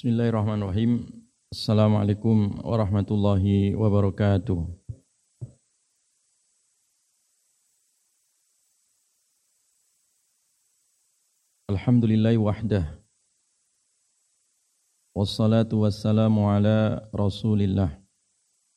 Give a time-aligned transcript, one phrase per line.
[0.00, 1.12] Bismillahirrahmanirrahim.
[1.52, 4.64] Assalamualaikum warahmatullahi wabarakatuh.
[11.68, 12.96] Alhamdulillah wahdah.
[15.12, 17.92] Wassalatu wassalamu ala Rasulillah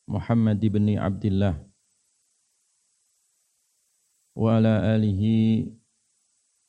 [0.04, 1.56] Muhammad ibn Abdullah
[4.36, 5.72] wa ala alihi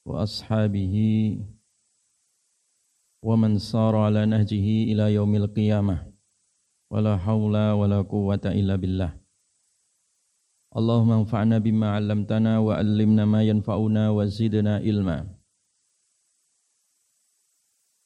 [0.07, 1.43] wa ashabihi
[3.24, 6.12] ومن سار على نهجه إلى يوم القيامة
[6.92, 9.12] ولا حول ولا قوة إلا بالله
[10.78, 15.18] اللهم انفعنا بما علمتنا وعلمنا ما ينفعنا وزدنا علما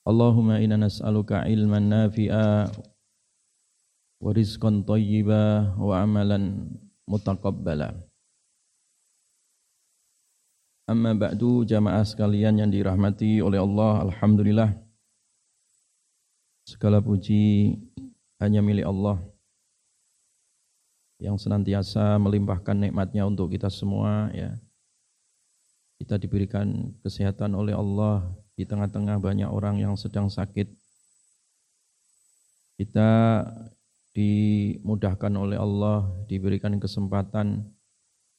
[0.07, 2.71] اللهم إنا نسألك علما نافعا
[4.23, 5.45] ورزقا طيبا
[5.79, 6.39] وعملا
[7.07, 7.89] متقبلا
[10.83, 14.75] Amma ba'du jamaah sekalian yang dirahmati oleh Allah Alhamdulillah
[16.68, 17.72] Segala puji
[18.44, 19.16] hanya milik Allah
[21.16, 24.52] yang senantiasa melimpahkan nikmatnya untuk kita semua ya.
[25.96, 28.20] Kita diberikan kesehatan oleh Allah
[28.52, 30.68] di tengah-tengah banyak orang yang sedang sakit.
[32.76, 33.42] Kita
[34.12, 37.64] dimudahkan oleh Allah, diberikan kesempatan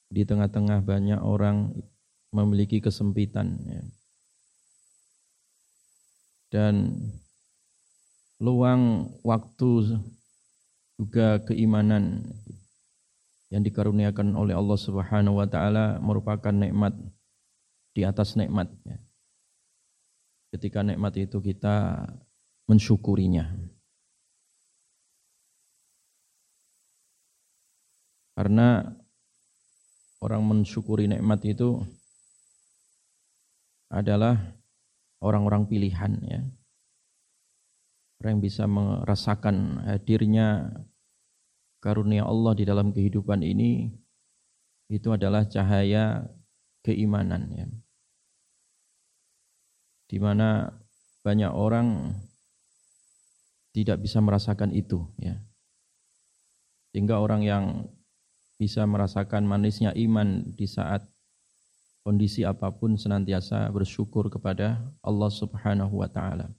[0.05, 1.73] di tengah-tengah banyak orang
[2.29, 3.83] memiliki kesempitan ya.
[6.53, 6.93] Dan
[8.39, 9.99] luang waktu
[10.95, 12.23] juga keimanan
[13.51, 16.95] yang dikaruniakan oleh Allah Subhanahu wa taala merupakan nikmat
[17.91, 18.95] di atas nikmat ya.
[20.55, 22.07] Ketika nikmat itu kita
[22.65, 23.53] mensyukurinya.
[28.39, 28.87] Karena
[30.23, 31.83] orang mensyukuri nikmat itu
[33.91, 34.39] adalah
[35.19, 36.39] orang-orang pilihan ya
[38.19, 40.75] orang yang bisa merasakan hadirnya
[41.79, 43.95] karunia Allah di dalam kehidupan ini
[44.91, 46.27] itu adalah cahaya
[46.83, 47.67] keimanan ya.
[50.11, 50.67] Di mana
[51.23, 52.11] banyak orang
[53.71, 55.39] tidak bisa merasakan itu ya.
[56.91, 57.87] Sehingga orang yang
[58.59, 61.07] bisa merasakan manisnya iman di saat
[62.03, 66.51] kondisi apa pun senantiasa bersyukur kepada Allah Subhanahu wa taala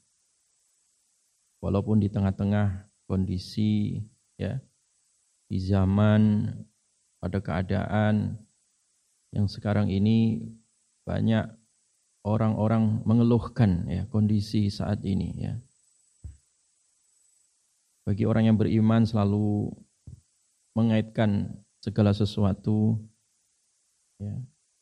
[1.60, 4.00] walaupun di tengah-tengah kondisi
[4.40, 4.60] ya
[5.46, 6.52] di zaman
[7.20, 8.40] pada keadaan
[9.30, 10.48] yang sekarang ini
[11.04, 11.46] banyak
[12.24, 15.54] orang-orang mengeluhkan ya kondisi saat ini ya.
[18.04, 19.70] Bagi orang yang beriman selalu
[20.74, 22.98] mengaitkan segala sesuatu
[24.18, 24.34] ya,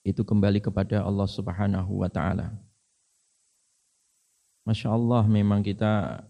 [0.07, 2.55] itu kembali kepada Allah Subhanahu wa taala.
[4.65, 6.25] Masya Allah memang kita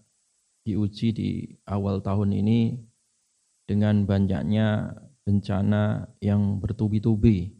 [0.67, 1.29] diuji di
[1.67, 2.79] awal tahun ini
[3.69, 7.53] dengan banyaknya bencana yang bertubi-tubi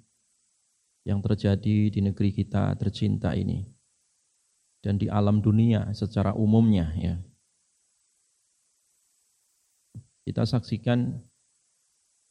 [1.05, 3.65] yang terjadi di negeri kita tercinta ini
[4.79, 7.15] dan di alam dunia secara umumnya ya.
[10.23, 11.17] Kita saksikan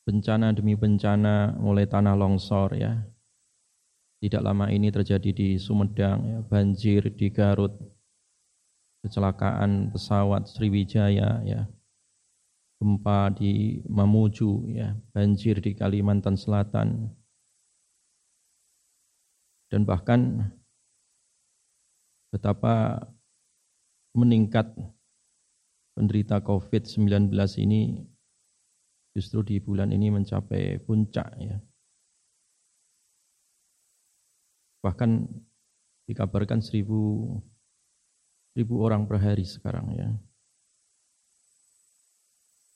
[0.07, 2.95] bencana demi bencana mulai tanah longsor ya.
[4.19, 7.75] Tidak lama ini terjadi di Sumedang ya, banjir di Garut,
[9.03, 11.67] kecelakaan pesawat Sriwijaya ya.
[12.79, 14.95] Gempa di Mamuju ya.
[15.11, 17.11] Banjir di Kalimantan Selatan.
[19.69, 20.49] Dan bahkan
[22.33, 23.03] betapa
[24.17, 24.73] meningkat
[25.99, 28.07] penderita COVID-19 ini
[29.19, 31.59] justru di bulan ini mencapai puncak ya.
[34.79, 35.11] Bahkan
[36.07, 36.63] dikabarkan
[38.59, 40.11] ribu orang per hari sekarang ya.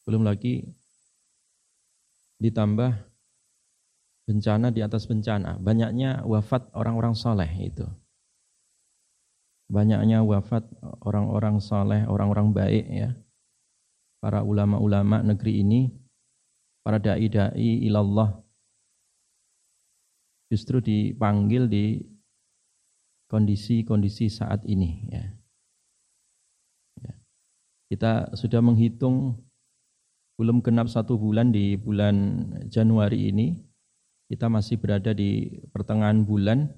[0.07, 0.63] Belum lagi
[2.39, 2.95] ditambah
[4.31, 5.59] bencana di atas bencana.
[5.59, 7.87] Banyaknya wafat orang-orang soleh itu.
[9.67, 10.63] Banyaknya wafat
[11.03, 13.11] orang-orang soleh, orang-orang baik ya.
[14.23, 15.91] Para ulama-ulama negeri ini,
[16.87, 18.39] para da'i-da'i ilallah
[20.47, 21.99] justru dipanggil di
[23.27, 25.42] kondisi-kondisi saat ini ya.
[27.93, 29.37] Kita sudah menghitung
[30.41, 33.53] belum genap satu bulan di bulan Januari ini.
[34.33, 36.73] Kita masih berada di pertengahan bulan.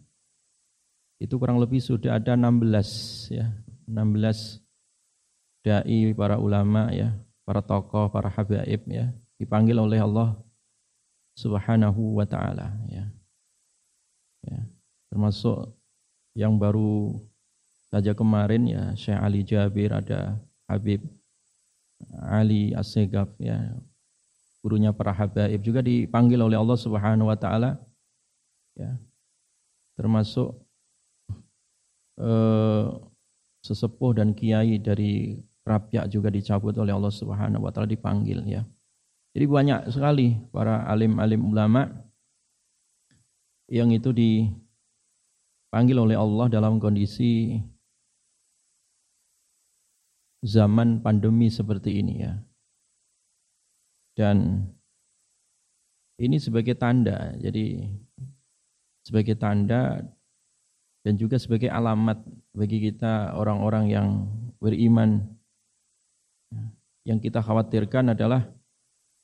[1.22, 3.46] Itu kurang lebih sudah ada 16 ya,
[3.87, 4.58] 16
[5.62, 7.14] dai para ulama ya,
[7.46, 10.34] para tokoh, para habaib ya, dipanggil oleh Allah
[11.38, 13.06] Subhanahu wa taala ya.
[14.50, 14.66] ya.
[15.14, 15.78] Termasuk
[16.34, 17.14] yang baru
[17.87, 21.05] saja kemarin ya Syekh Ali Jabir ada Habib
[22.25, 23.75] Ali Assegaf ya
[24.64, 27.76] gurunya para habaib juga dipanggil oleh Allah Subhanahu wa taala
[28.72, 28.96] ya
[29.94, 30.56] termasuk
[32.19, 32.87] eh,
[33.64, 38.61] sesepuh dan kiai dari Rabiak juga dicabut oleh Allah Subhanahu wa taala dipanggil ya.
[39.32, 41.88] Jadi banyak sekali para alim-alim ulama
[43.72, 47.64] yang itu dipanggil oleh Allah dalam kondisi
[50.44, 52.37] zaman pandemi seperti ini ya.
[54.14, 54.69] Dan
[56.20, 57.91] ini sebagai tanda, jadi
[59.02, 60.05] sebagai tanda
[61.02, 62.23] dan juga sebagai alamat
[62.55, 64.08] bagi kita orang-orang yang
[64.62, 65.26] beriman
[67.05, 68.47] yang kita khawatirkan adalah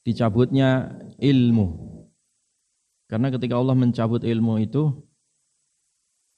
[0.04, 1.88] dicabutnya ilmu.
[3.08, 4.92] Karena ketika Allah mencabut ilmu itu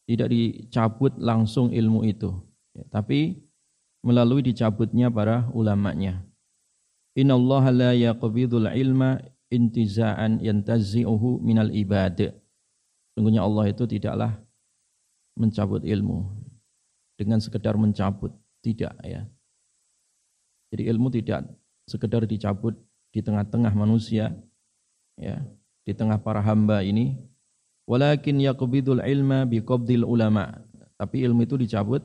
[0.06, 2.30] tidak dicabut langsung ilmu itu,
[2.92, 3.42] tapi
[4.02, 6.26] melalui dicabutnya para ulamanya.
[7.14, 12.34] Innallaha la yaqbidul ilma intiza'an yantazi'uhu minal ibad.
[13.14, 14.42] Sungguhnya Allah itu tidaklah
[15.38, 16.28] mencabut ilmu
[17.16, 18.32] dengan sekedar mencabut,
[18.64, 19.28] tidak ya.
[20.72, 21.46] Jadi ilmu tidak
[21.84, 22.74] sekedar dicabut
[23.12, 24.32] di tengah-tengah manusia,
[25.20, 25.44] ya,
[25.84, 27.20] di tengah para hamba ini.
[27.84, 30.64] Walakin yaqbidul ilma biqabdil ulama.
[30.96, 32.00] Tapi ilmu itu dicabut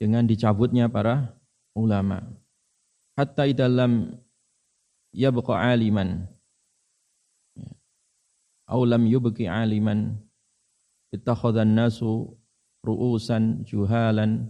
[0.00, 1.36] dengan dicabutnya para
[1.76, 2.24] ulama.
[3.20, 4.16] Hatta idalam
[5.12, 6.24] yabqa aliman.
[7.52, 7.68] Ya.
[8.72, 10.16] Aw lam yubqi aliman
[11.12, 12.32] ittakhadhan nasu
[12.80, 14.48] ru'usan juhalan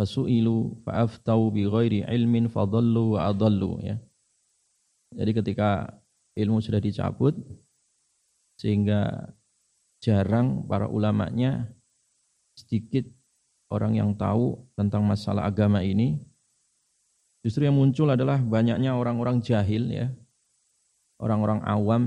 [0.00, 4.00] fasu'ilu fa'aftau bi ghairi ilmin fadallu wa adallu ya.
[5.12, 6.00] Jadi ketika
[6.32, 7.36] ilmu sudah dicabut
[8.56, 9.32] sehingga
[9.98, 11.66] jarang para ulamanya
[12.54, 13.04] sedikit
[13.68, 16.20] orang yang tahu tentang masalah agama ini
[17.44, 20.08] justru yang muncul adalah banyaknya orang-orang jahil ya
[21.20, 22.02] orang-orang awam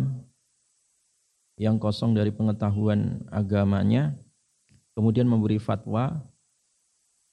[1.61, 4.17] yang kosong dari pengetahuan agamanya
[4.97, 6.31] kemudian memberi fatwa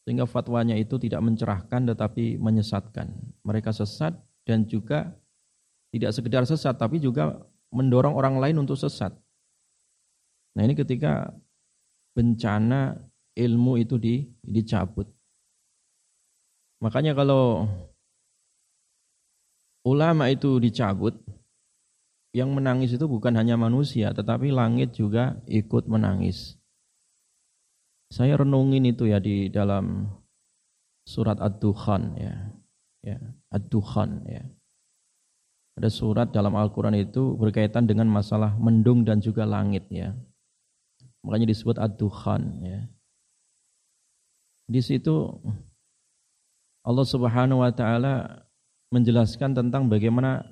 [0.09, 3.13] sehingga fatwanya itu tidak mencerahkan tetapi menyesatkan.
[3.45, 4.17] Mereka sesat
[4.49, 5.13] dan juga
[5.93, 9.13] tidak sekedar sesat tapi juga mendorong orang lain untuk sesat.
[10.57, 11.29] Nah ini ketika
[12.17, 12.97] bencana
[13.39, 15.07] ilmu itu di, dicabut.
[16.83, 17.71] Makanya kalau
[19.87, 21.15] ulama itu dicabut,
[22.37, 26.59] yang menangis itu bukan hanya manusia, tetapi langit juga ikut menangis.
[28.13, 30.09] Saya renungin itu ya di dalam
[31.09, 32.35] surat Ad-Dukhan ya.
[33.05, 33.19] Ya,
[33.53, 34.45] Ad-Dukhan ya.
[35.79, 40.13] Ada surat dalam Al-Qur'an itu berkaitan dengan masalah mendung dan juga langit ya.
[41.23, 42.81] Makanya disebut Ad-Dukhan ya.
[44.69, 45.33] Di situ
[46.85, 48.45] Allah Subhanahu wa taala
[48.93, 50.45] menjelaskan tentang bagaimana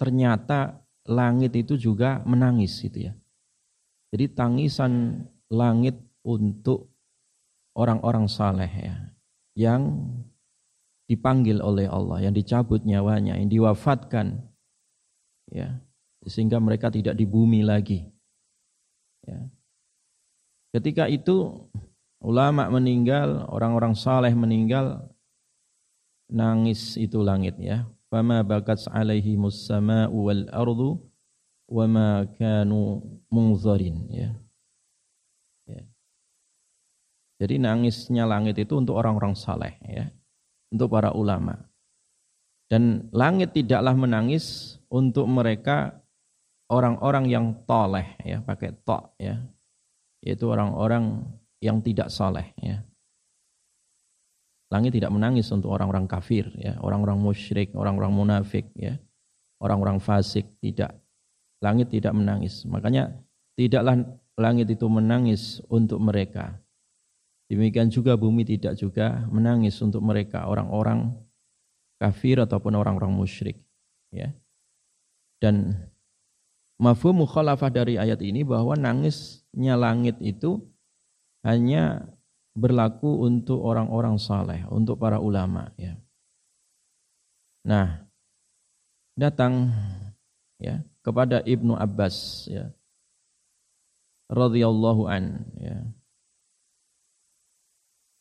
[0.00, 3.12] ternyata langit itu juga menangis gitu ya.
[4.12, 6.92] Jadi tangisan langit untuk
[7.76, 8.96] orang-orang saleh ya
[9.56, 10.08] yang
[11.08, 14.48] dipanggil oleh Allah, yang dicabut nyawanya, yang diwafatkan
[15.52, 15.76] ya
[16.24, 18.06] sehingga mereka tidak di bumi lagi.
[19.26, 19.48] Ya.
[20.72, 21.68] Ketika itu
[22.22, 25.10] ulama meninggal, orang-orang saleh meninggal,
[26.30, 27.84] nangis itu langit ya.
[28.08, 31.00] Fama bakat alaihi sama'u wal ardu
[31.68, 32.08] wa ma
[32.38, 34.30] kanu munzarin ya.
[37.42, 40.06] Jadi nangisnya langit itu untuk orang-orang saleh ya,
[40.70, 41.58] untuk para ulama.
[42.70, 45.98] Dan langit tidaklah menangis untuk mereka
[46.70, 49.42] orang-orang yang toleh ya, pakai tok ya.
[50.22, 51.26] Yaitu orang-orang
[51.62, 52.82] yang tidak saleh ya.
[54.72, 58.98] Langit tidak menangis untuk orang-orang kafir ya, orang-orang musyrik, orang-orang munafik ya.
[59.62, 60.98] Orang-orang fasik tidak.
[61.62, 62.66] Langit tidak menangis.
[62.66, 63.14] Makanya
[63.54, 64.02] tidaklah
[64.34, 66.58] langit itu menangis untuk mereka
[67.52, 71.12] Demikian juga bumi tidak juga menangis untuk mereka orang-orang
[72.00, 73.60] kafir ataupun orang-orang musyrik.
[74.08, 74.32] Ya.
[75.36, 75.76] Dan
[76.80, 80.64] mafhum mukhalafah dari ayat ini bahwa nangisnya langit itu
[81.42, 82.06] hanya
[82.54, 85.70] berlaku untuk orang-orang saleh, untuk para ulama.
[85.78, 85.98] Ya.
[87.62, 88.06] Nah,
[89.18, 89.70] datang
[90.58, 92.70] ya kepada Ibnu Abbas ya
[94.30, 95.82] radhiyallahu an ya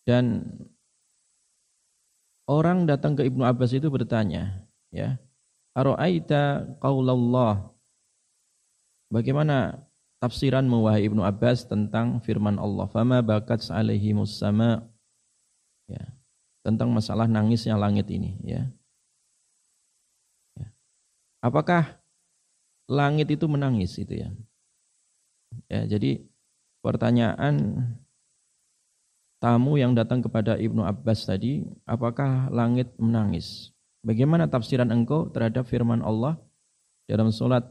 [0.05, 0.57] dan
[2.49, 5.21] orang datang ke Ibnu Abbas itu bertanya, ya,
[5.77, 7.71] Aro'aita qaulallah.
[9.11, 9.87] Bagaimana
[10.21, 14.85] tafsiran wahai Ibnu Abbas tentang firman Allah, "Fama bakat alaihimus sama."
[15.89, 16.07] Ya.
[16.61, 18.69] tentang masalah nangisnya langit ini ya.
[20.53, 20.69] ya.
[21.41, 21.97] Apakah
[22.85, 24.29] langit itu menangis itu ya?
[25.67, 26.21] Ya, jadi
[26.85, 27.81] pertanyaan
[29.41, 33.73] tamu yang datang kepada Ibnu Abbas tadi, apakah langit menangis?
[34.05, 36.37] Bagaimana tafsiran engkau terhadap firman Allah
[37.09, 37.65] dalam surat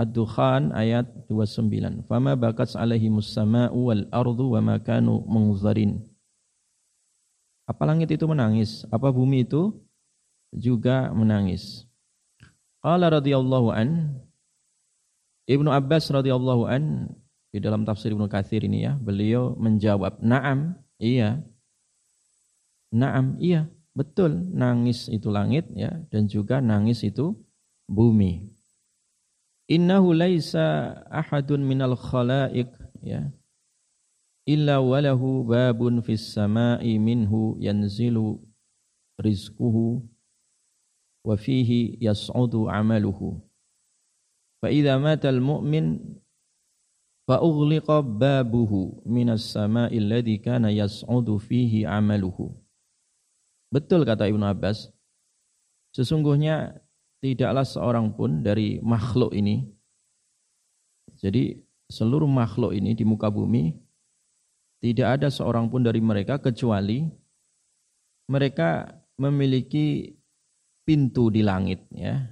[0.00, 2.08] Ad-Dukhan ayat 29.
[2.08, 6.00] Fama bakat alaihimus sama'u wal ardu wa ma kanu munzarin.
[7.68, 8.88] Apa langit itu menangis?
[8.88, 9.76] Apa bumi itu
[10.56, 11.84] juga menangis?
[12.80, 14.16] Qala radhiyallahu an
[15.44, 17.12] Ibnu Abbas radhiyallahu an
[17.50, 21.42] di dalam tafsir Ibnu Katsir ini ya, beliau menjawab, "Na'am, iya."
[22.90, 24.34] Naam, iya, betul.
[24.50, 27.38] Nangis itu langit ya dan juga nangis itu
[27.86, 28.50] bumi.
[29.70, 32.74] Innahu laisa ahadun minal khalaiq
[33.06, 33.30] ya
[34.42, 38.42] illa walahu babun fis sama'i minhu yanzilu
[39.22, 40.02] rizquhu
[41.22, 43.38] wa fihi yas'udu amaluhu
[44.58, 46.02] fa idza mata al mu'min
[47.30, 52.50] fa ughliqa babuhu minas sama'i alladhi kana yas'udu fihi amaluhu
[53.70, 54.90] betul kata Ibnu Abbas
[55.94, 56.74] sesungguhnya
[57.20, 59.68] tidaklah seorang pun dari makhluk ini.
[61.20, 61.60] Jadi
[61.92, 63.76] seluruh makhluk ini di muka bumi
[64.80, 67.04] tidak ada seorang pun dari mereka kecuali
[68.32, 68.88] mereka
[69.20, 70.16] memiliki
[70.88, 72.24] pintu di langit ya.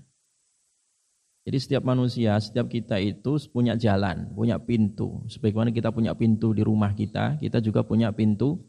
[1.49, 5.25] Jadi setiap manusia, setiap kita itu punya jalan, punya pintu.
[5.33, 8.61] Sebagaimana kita punya pintu di rumah kita, kita juga punya pintu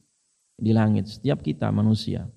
[0.55, 1.11] di langit.
[1.11, 2.31] Setiap kita manusia.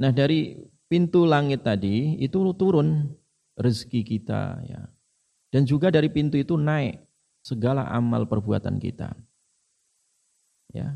[0.00, 0.56] Nah dari
[0.92, 3.08] pintu langit tadi itu turun
[3.56, 4.92] rezeki kita ya.
[5.48, 7.00] Dan juga dari pintu itu naik
[7.40, 9.16] segala amal perbuatan kita.
[10.76, 10.92] Ya.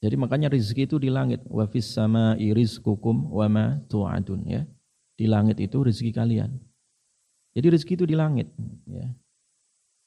[0.00, 1.44] Jadi makanya rezeki itu di langit.
[1.48, 4.64] Wa fis sama'i rizqukum wa ma tu'adun ya.
[5.16, 6.56] Di langit itu rezeki kalian.
[7.52, 8.48] Jadi rezeki itu di langit
[8.88, 9.08] ya.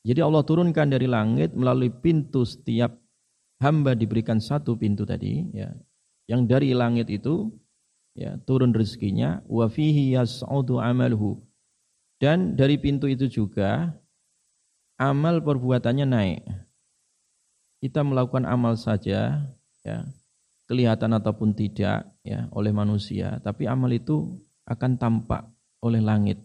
[0.06, 2.94] Jadi Allah turunkan dari langit melalui pintu setiap
[3.62, 5.74] hamba diberikan satu pintu tadi ya.
[6.30, 7.50] Yang dari langit itu
[8.18, 9.46] ya turun rezekinya.
[9.46, 11.48] Wa fihi yas'udu amaluhu
[12.18, 13.94] dan dari pintu itu juga
[14.98, 16.42] amal perbuatannya naik.
[17.78, 19.46] Kita melakukan amal saja
[19.86, 19.98] ya
[20.66, 23.38] kelihatan ataupun tidak ya oleh manusia.
[23.46, 24.34] Tapi amal itu
[24.66, 25.46] akan tampak
[25.86, 26.42] oleh langit.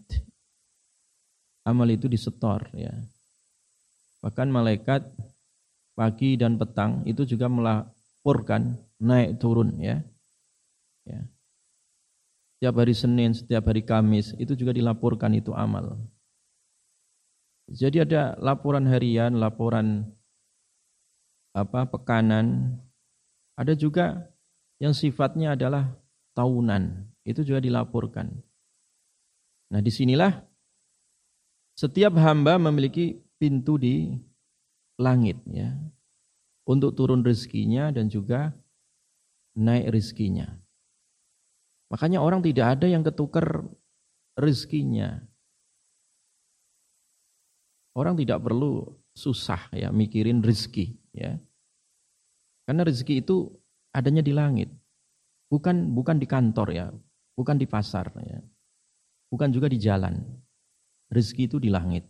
[1.65, 2.93] Amal itu disetor ya.
[4.21, 5.09] Bahkan malaikat
[5.97, 10.05] pagi dan petang itu juga melaporkan naik turun ya.
[11.03, 11.32] Ya
[12.63, 15.99] setiap hari Senin, setiap hari Kamis, itu juga dilaporkan itu amal.
[17.67, 20.07] Jadi ada laporan harian, laporan
[21.51, 22.79] apa pekanan,
[23.59, 24.31] ada juga
[24.79, 25.91] yang sifatnya adalah
[26.39, 28.31] tahunan, itu juga dilaporkan.
[29.67, 30.31] Nah di sinilah
[31.75, 34.15] setiap hamba memiliki pintu di
[34.95, 35.75] langit ya
[36.63, 38.55] untuk turun rezekinya dan juga
[39.51, 40.62] naik rezekinya.
[41.93, 43.69] Makanya orang tidak ada yang ketukar
[44.33, 45.21] rezekinya.
[47.93, 51.37] Orang tidak perlu susah ya mikirin rezeki ya.
[52.65, 53.45] Karena rezeki itu
[53.93, 54.73] adanya di langit.
[55.53, 56.89] Bukan bukan di kantor ya,
[57.37, 58.41] bukan di pasar ya.
[59.29, 60.17] Bukan juga di jalan.
[61.13, 62.09] Rezeki itu di langit.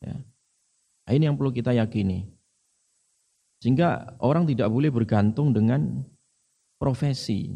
[0.00, 0.16] Ya.
[0.16, 2.24] Nah, ini yang perlu kita yakini.
[3.60, 6.00] Sehingga orang tidak boleh bergantung dengan
[6.80, 7.52] profesi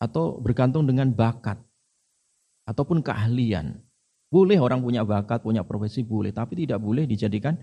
[0.00, 1.60] atau bergantung dengan bakat
[2.64, 3.76] ataupun keahlian.
[4.30, 7.58] Boleh orang punya bakat, punya profesi boleh, tapi tidak boleh dijadikan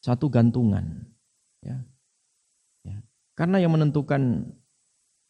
[0.00, 1.04] satu gantungan.
[1.60, 1.82] Ya.
[2.86, 3.02] Ya.
[3.34, 4.46] Karena yang menentukan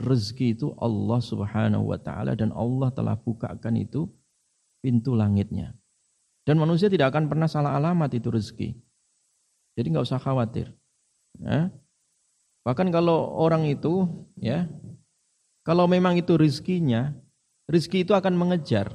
[0.00, 4.08] rezeki itu Allah Subhanahu wa taala dan Allah telah bukakan itu
[4.84, 5.72] pintu langitnya.
[6.42, 8.74] Dan manusia tidak akan pernah salah alamat itu rezeki.
[9.78, 10.74] Jadi nggak usah khawatir.
[11.40, 11.72] Ya.
[12.62, 14.68] Bahkan kalau orang itu ya
[15.62, 17.14] kalau memang itu rizkinya,
[17.70, 18.90] rizki itu akan mengejar.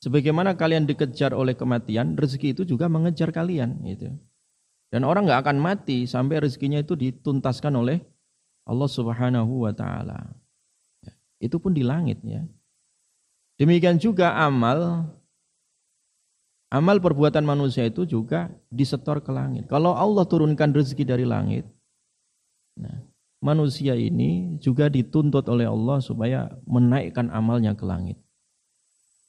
[0.00, 3.80] Sebagaimana kalian dikejar oleh kematian, rezeki itu juga mengejar kalian.
[3.84, 4.12] Gitu.
[4.92, 8.00] Dan orang nggak akan mati sampai rezekinya itu dituntaskan oleh
[8.68, 10.30] Allah Subhanahu wa taala.
[11.02, 12.44] Ya, itu pun di langit ya.
[13.56, 15.08] Demikian juga amal
[16.68, 19.64] amal perbuatan manusia itu juga disetor ke langit.
[19.70, 21.64] Kalau Allah turunkan rezeki dari langit,
[22.76, 23.00] nah,
[23.46, 28.18] manusia ini juga dituntut oleh Allah supaya menaikkan amalnya ke langit.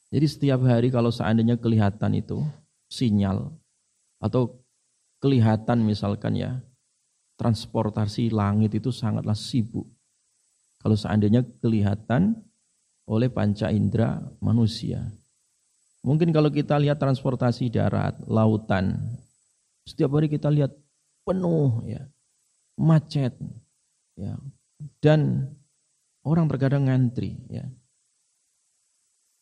[0.09, 2.41] Jadi setiap hari kalau seandainya kelihatan itu
[2.89, 3.53] sinyal
[4.17, 4.57] atau
[5.21, 6.57] kelihatan misalkan ya
[7.37, 9.85] transportasi langit itu sangatlah sibuk.
[10.81, 12.41] Kalau seandainya kelihatan
[13.05, 15.05] oleh panca indera manusia.
[16.01, 18.95] Mungkin kalau kita lihat transportasi darat, lautan,
[19.83, 20.71] setiap hari kita lihat
[21.27, 22.07] penuh ya,
[22.79, 23.35] macet
[24.17, 24.35] ya.
[24.99, 25.53] Dan
[26.25, 27.65] orang terkadang ngantri ya.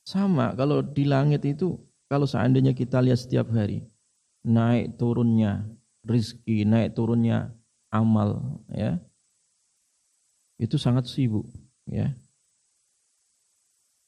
[0.05, 3.81] Sama kalau di langit itu kalau seandainya kita lihat setiap hari
[4.45, 5.65] naik turunnya
[6.05, 7.49] rizki, naik turunnya
[7.89, 9.01] amal ya.
[10.61, 11.49] Itu sangat sibuk
[11.89, 12.13] ya.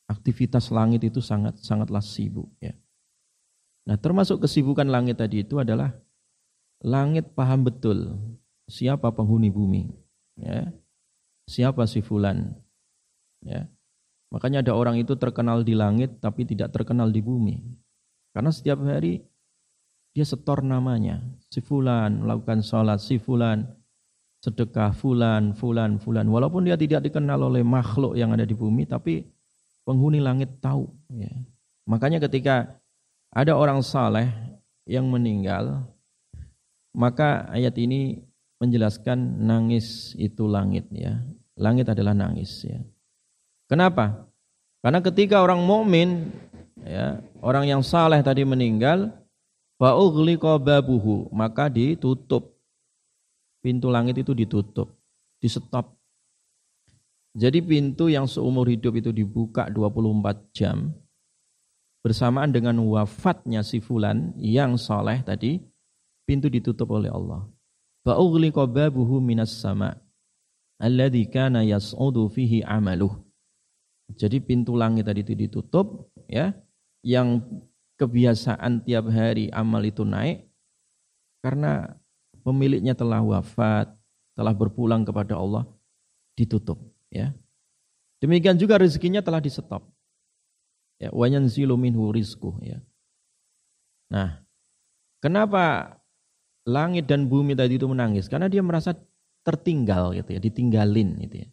[0.08, 2.78] Aktivitas langit itu sangat sangatlah sibuk ya.
[3.88, 5.96] Nah, termasuk kesibukan langit tadi itu adalah
[6.84, 8.20] langit paham betul
[8.68, 10.07] siapa penghuni bumi
[10.38, 10.72] ya.
[11.48, 12.54] Siapa si fulan
[13.44, 13.68] ya.
[14.28, 17.58] Makanya ada orang itu terkenal di langit tapi tidak terkenal di bumi.
[18.36, 19.24] Karena setiap hari
[20.12, 21.24] dia setor namanya.
[21.48, 23.64] Si fulan melakukan sholat, si fulan
[24.42, 26.26] sedekah, fulan, fulan, fulan.
[26.30, 29.26] Walaupun dia tidak dikenal oleh makhluk yang ada di bumi, tapi
[29.84, 30.86] penghuni langit tahu.
[31.12, 31.34] Ya.
[31.90, 32.78] Makanya ketika
[33.34, 34.30] ada orang saleh
[34.86, 35.88] yang meninggal,
[36.94, 38.27] maka ayat ini
[38.58, 41.22] menjelaskan nangis itu langit ya.
[41.58, 42.78] Langit adalah nangis ya.
[43.66, 44.30] Kenapa?
[44.82, 46.30] Karena ketika orang mukmin
[46.86, 49.10] ya, orang yang saleh tadi meninggal,
[49.78, 52.56] babuhu, maka ditutup.
[53.58, 54.96] Pintu langit itu ditutup,
[55.42, 55.98] di stop.
[57.38, 60.90] Jadi pintu yang seumur hidup itu dibuka 24 jam
[62.08, 65.60] bersamaan dengan wafatnya si fulan yang soleh tadi,
[66.24, 67.44] pintu ditutup oleh Allah.
[68.08, 70.00] Fa'ughliqa babuhu minas sama'
[70.80, 73.12] kana yas'udu fihi amaluh.
[74.16, 76.56] Jadi pintu langit tadi itu ditutup ya,
[77.04, 77.44] yang
[78.00, 80.48] kebiasaan tiap hari amal itu naik
[81.44, 82.00] karena
[82.48, 83.92] pemiliknya telah wafat,
[84.40, 85.68] telah berpulang kepada Allah,
[86.40, 86.80] ditutup
[87.12, 87.36] ya.
[88.24, 89.84] Demikian juga rezekinya telah di stop.
[90.96, 92.80] Ya, wa yanzilu minhu rizquh ya.
[94.08, 94.48] Nah,
[95.20, 96.00] kenapa
[96.68, 98.28] langit dan bumi tadi itu menangis?
[98.28, 98.92] Karena dia merasa
[99.48, 101.50] tertinggal gitu ya, ditinggalin gitu ya.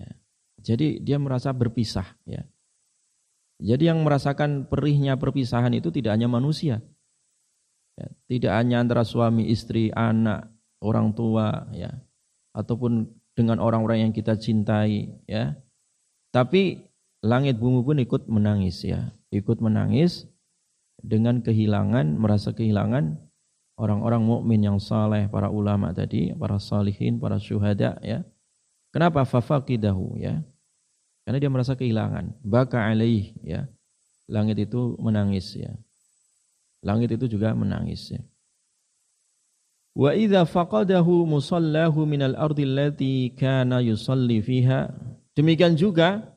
[0.00, 0.10] ya.
[0.64, 2.40] Jadi dia merasa berpisah ya.
[3.60, 6.80] Jadi yang merasakan perihnya perpisahan itu tidak hanya manusia.
[7.96, 10.52] Ya, tidak hanya antara suami, istri, anak,
[10.84, 11.88] orang tua ya,
[12.52, 15.56] ataupun dengan orang-orang yang kita cintai ya.
[16.32, 16.84] Tapi
[17.24, 20.28] langit bumi pun ikut menangis ya, ikut menangis
[21.00, 23.25] dengan kehilangan, merasa kehilangan
[23.76, 28.24] orang-orang mukmin yang saleh, para ulama tadi, para salihin, para syuhada ya.
[28.90, 30.40] Kenapa fafaqidahu ya?
[31.28, 32.32] Karena dia merasa kehilangan.
[32.40, 33.68] Baka alaih ya.
[34.26, 35.76] Langit itu menangis ya.
[36.80, 38.22] Langit itu juga menangis ya.
[39.96, 44.92] Wa idza faqadahu musallahu minal ardi allati kana yusalli fiha.
[45.32, 46.36] Demikian juga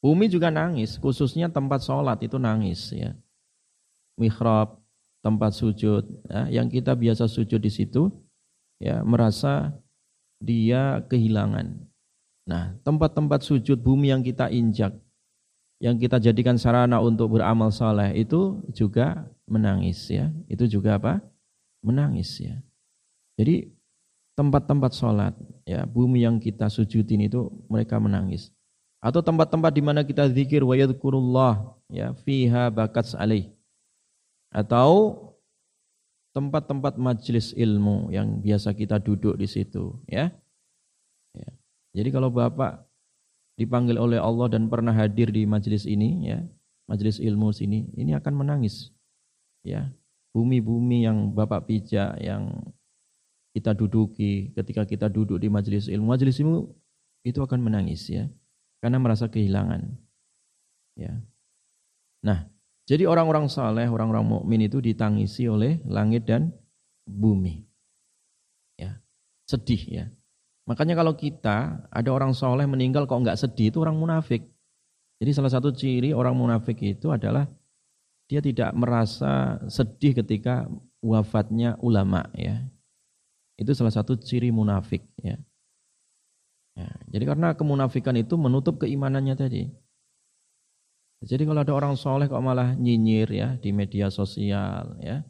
[0.00, 3.12] bumi juga nangis, khususnya tempat sholat itu nangis ya.
[4.18, 4.80] Mihrab,
[5.24, 8.10] tempat sujud ya, yang kita biasa sujud di situ
[8.78, 9.74] ya merasa
[10.38, 11.74] dia kehilangan.
[12.48, 14.94] Nah, tempat-tempat sujud bumi yang kita injak
[15.78, 20.30] yang kita jadikan sarana untuk beramal saleh itu juga menangis ya.
[20.50, 21.22] Itu juga apa?
[21.82, 22.58] Menangis ya.
[23.38, 23.70] Jadi
[24.34, 28.50] tempat-tempat sholat, ya bumi yang kita sujudin itu mereka menangis.
[28.98, 33.54] Atau tempat-tempat di mana kita zikir wa yadhkurullah ya fiha bakat alaih.
[34.48, 35.16] Atau
[36.32, 40.30] tempat-tempat majelis ilmu yang biasa kita duduk di situ ya.
[41.34, 41.50] ya.
[41.96, 42.86] Jadi kalau Bapak
[43.58, 46.38] dipanggil oleh Allah dan pernah hadir di majelis ini ya,
[46.86, 48.94] majelis ilmu sini, ini akan menangis.
[49.66, 49.90] Ya.
[50.30, 52.54] Bumi-bumi yang Bapak pijak yang
[53.50, 56.70] kita duduki, ketika kita duduk di majelis ilmu, majelis ilmu
[57.26, 58.30] itu akan menangis ya,
[58.78, 59.90] karena merasa kehilangan.
[60.94, 61.18] Ya.
[62.22, 62.46] Nah,
[62.88, 66.56] jadi orang-orang saleh, orang-orang mukmin itu ditangisi oleh langit dan
[67.04, 67.60] bumi.
[68.80, 69.04] Ya,
[69.44, 70.04] sedih ya.
[70.64, 74.48] Makanya kalau kita ada orang soleh meninggal kok nggak sedih itu orang munafik.
[75.20, 77.44] Jadi salah satu ciri orang munafik itu adalah
[78.24, 80.64] dia tidak merasa sedih ketika
[81.04, 82.64] wafatnya ulama ya.
[83.60, 85.36] Itu salah satu ciri munafik ya.
[86.72, 86.88] ya.
[87.12, 89.87] Jadi karena kemunafikan itu menutup keimanannya tadi.
[91.18, 95.26] Jadi kalau ada orang soleh kok malah nyinyir ya di media sosial ya,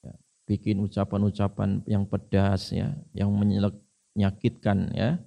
[0.00, 0.14] ya
[0.48, 5.20] bikin ucapan-ucapan yang pedas ya, yang menyakitkan ya.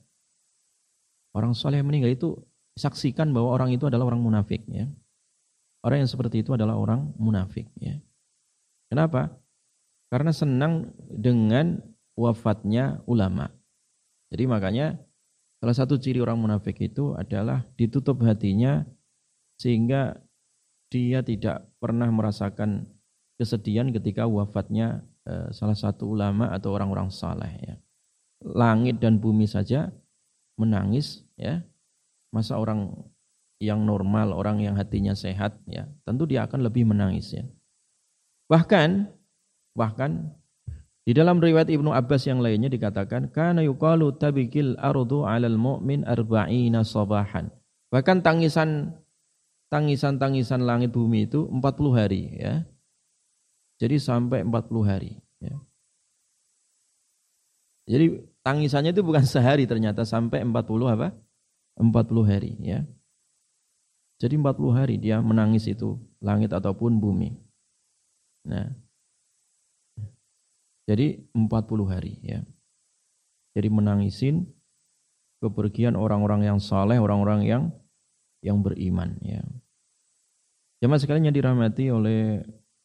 [1.38, 2.30] Orang soleh meninggal itu
[2.74, 4.90] saksikan bahwa orang itu adalah orang munafik ya.
[5.86, 8.02] Orang yang seperti itu adalah orang munafik ya.
[8.90, 9.38] Kenapa?
[10.10, 11.78] Karena senang dengan
[12.18, 13.54] wafatnya ulama.
[14.34, 14.98] Jadi makanya
[15.62, 18.82] salah satu ciri orang munafik itu adalah ditutup hatinya
[19.60, 20.18] sehingga
[20.90, 22.90] dia tidak pernah merasakan
[23.38, 27.76] kesedihan ketika wafatnya eh, salah satu ulama atau orang-orang saleh ya.
[28.40, 29.92] Langit dan bumi saja
[30.58, 31.62] menangis ya.
[32.32, 32.94] Masa orang
[33.60, 37.44] yang normal, orang yang hatinya sehat ya, tentu dia akan lebih menangis ya.
[38.48, 39.10] Bahkan
[39.76, 40.32] bahkan
[41.04, 46.86] di dalam riwayat Ibnu Abbas yang lainnya dikatakan kana yuqalu tabikil ardu 'alal mu'min arba'ina
[46.86, 47.50] sabahan.
[47.90, 48.94] Bahkan tangisan
[49.70, 52.66] tangisan-tangisan langit bumi itu 40 hari ya.
[53.80, 55.56] Jadi sampai 40 hari ya.
[57.90, 61.16] Jadi tangisannya itu bukan sehari ternyata sampai 40 apa?
[61.80, 62.84] 40 hari ya.
[64.20, 67.40] Jadi 40 hari dia menangis itu langit ataupun bumi.
[68.44, 68.68] Nah,
[70.90, 72.44] jadi 40 hari ya.
[73.56, 74.50] Jadi menangisin
[75.40, 77.64] kepergian orang-orang yang saleh, orang-orang yang
[78.40, 79.44] yang beriman ya.
[80.80, 82.40] Jemaah sekalian yang dirahmati oleh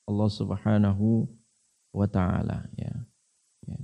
[0.05, 1.31] Allah Subhanahu
[1.95, 2.95] wa taala ya.
[3.71, 3.79] ya.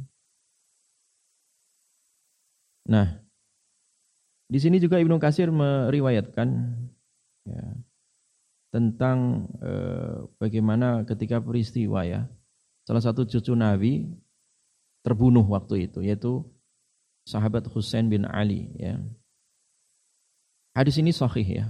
[2.91, 3.07] Nah,
[4.51, 6.49] di sini juga Ibnu Kasir meriwayatkan
[7.47, 7.65] ya,
[8.75, 12.27] tentang eh, bagaimana ketika peristiwa ya
[12.83, 14.11] salah satu cucu Nabi
[15.07, 16.43] terbunuh waktu itu yaitu
[17.23, 18.99] sahabat Husain bin Ali ya.
[20.81, 21.67] Hadis ini sahih ya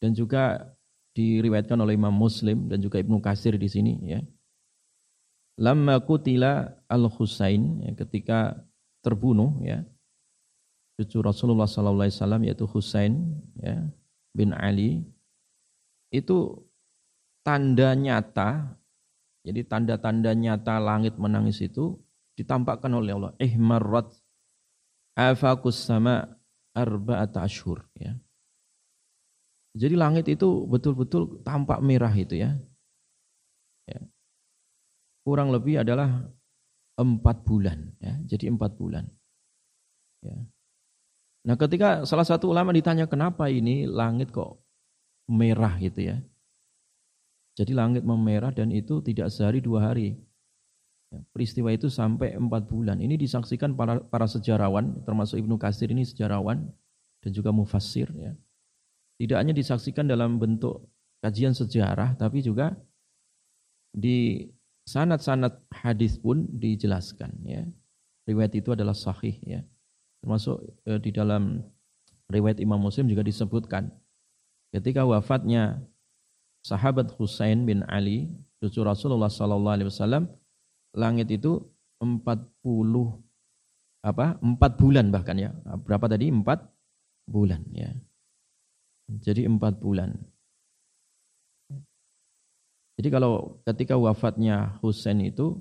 [0.00, 0.72] dan juga
[1.12, 4.24] diriwayatkan oleh Imam Muslim dan juga Ibnu Katsir di sini ya.
[5.60, 8.56] Lamma kutila al-Husain ya, ketika
[9.04, 9.84] terbunuh ya
[10.96, 13.84] cucu Rasulullah wasallam yaitu Husain ya
[14.32, 15.04] bin Ali
[16.08, 16.56] itu
[17.44, 18.72] tanda nyata
[19.46, 21.94] jadi tanda-tanda nyata langit menangis itu
[22.34, 23.32] ditampakkan oleh Allah.
[23.38, 24.10] Ihmarrat
[25.14, 26.34] afakus sama
[26.74, 27.86] arba'ata ashur.
[27.94, 28.18] Ya.
[29.76, 32.56] Jadi langit itu betul-betul tampak merah itu ya.
[33.84, 34.00] ya.
[35.20, 36.24] Kurang lebih adalah
[36.96, 37.92] empat bulan.
[38.00, 38.16] Ya.
[38.24, 39.04] Jadi empat bulan.
[40.24, 40.36] Ya.
[41.46, 44.56] Nah ketika salah satu ulama ditanya kenapa ini langit kok
[45.28, 46.16] merah gitu ya.
[47.56, 50.16] Jadi langit memerah dan itu tidak sehari dua hari.
[51.08, 53.00] Ya, peristiwa itu sampai empat bulan.
[53.00, 56.68] Ini disaksikan para, para sejarawan, termasuk Ibnu Katsir ini sejarawan
[57.24, 58.12] dan juga mufassir.
[58.12, 58.36] Ya.
[59.16, 60.84] Tidak hanya disaksikan dalam bentuk
[61.24, 62.76] kajian sejarah, tapi juga
[63.96, 64.44] di
[64.84, 67.32] sanat-sanat hadis pun dijelaskan.
[67.42, 67.64] Ya.
[68.28, 69.40] Riwayat itu adalah sahih.
[69.42, 69.60] Ya.
[70.20, 71.64] Termasuk eh, di dalam
[72.28, 73.90] riwayat Imam Muslim juga disebutkan
[74.74, 75.80] ketika wafatnya
[76.66, 80.26] sahabat Husain bin Ali, cucu Rasulullah sallallahu alaihi wasallam,
[80.92, 81.62] langit itu
[82.02, 82.52] 40
[84.04, 84.38] apa?
[84.42, 85.50] 4 bulan bahkan ya.
[85.82, 86.28] Berapa tadi?
[86.28, 86.44] 4
[87.30, 87.90] bulan ya.
[89.06, 90.18] Jadi 4 bulan.
[92.96, 95.60] Jadi kalau ketika wafatnya Husain itu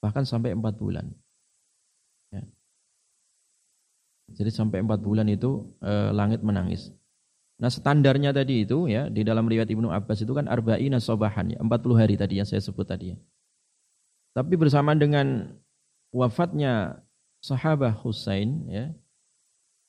[0.00, 1.06] bahkan sampai 4 bulan.
[2.32, 2.42] Ya.
[4.32, 6.90] Jadi sampai 4 bulan itu eh, langit menangis.
[7.60, 11.58] Nah standarnya tadi itu ya di dalam riwayat Ibnu Abbas itu kan arba'ina sobahan ya
[11.60, 13.18] 40 hari tadi yang saya sebut tadi ya.
[14.32, 15.52] Tapi bersamaan dengan
[16.16, 17.04] wafatnya
[17.44, 18.88] sahabat Husain ya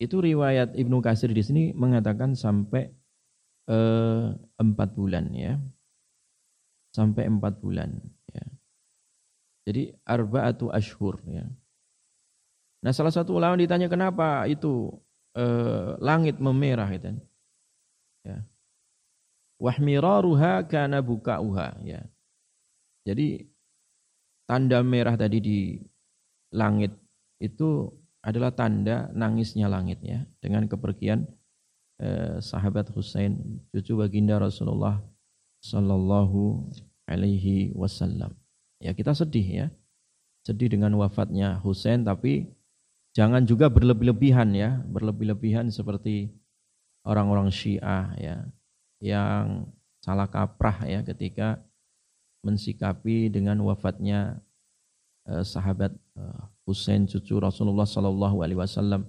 [0.02, 2.90] itu riwayat Ibnu Kasir di sini mengatakan sampai
[3.70, 5.62] eh, 4 bulan ya.
[6.90, 8.02] Sampai 4 bulan
[8.34, 8.46] ya.
[9.70, 11.46] Jadi arba'atu ashur ya.
[12.82, 14.90] Nah salah satu ulama ditanya kenapa itu
[15.38, 17.14] eh, langit memerah gitu.
[18.26, 18.42] Ya.
[19.62, 22.02] Wahmiraruha kana bukauha ya.
[23.06, 23.46] Jadi
[24.50, 25.60] tanda merah tadi di
[26.50, 26.98] langit
[27.38, 31.26] itu adalah tanda nangisnya langit ya dengan kepergian
[31.98, 35.02] eh, sahabat Husain cucu baginda Rasulullah
[35.62, 36.70] sallallahu
[37.10, 38.34] alaihi wasallam.
[38.82, 39.68] Ya kita sedih ya.
[40.42, 42.50] Sedih dengan wafatnya Husain tapi
[43.14, 46.34] jangan juga berlebih-lebihan ya, berlebih-lebihan seperti
[47.06, 48.36] orang-orang Syiah ya
[49.02, 49.70] yang
[50.02, 51.62] salah kaprah ya ketika
[52.42, 54.42] mensikapi dengan wafatnya
[55.30, 55.94] eh, sahabat
[56.66, 59.08] Husain cucu Rasulullah Sallallahu Alaihi Wasallam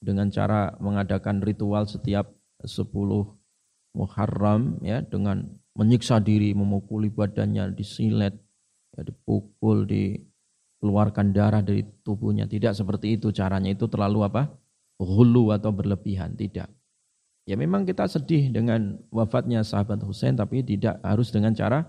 [0.00, 2.88] dengan cara mengadakan ritual setiap 10
[3.94, 5.46] Muharram ya dengan
[5.78, 8.34] menyiksa diri, memukuli badannya, disilet,
[8.94, 12.46] ya, dipukul, dikeluarkan darah dari tubuhnya.
[12.46, 13.70] Tidak seperti itu caranya.
[13.70, 14.50] Itu terlalu apa?
[14.98, 16.34] Hulu atau berlebihan.
[16.34, 16.68] Tidak.
[17.44, 21.84] Ya memang kita sedih dengan wafatnya sahabat Husain tapi tidak harus dengan cara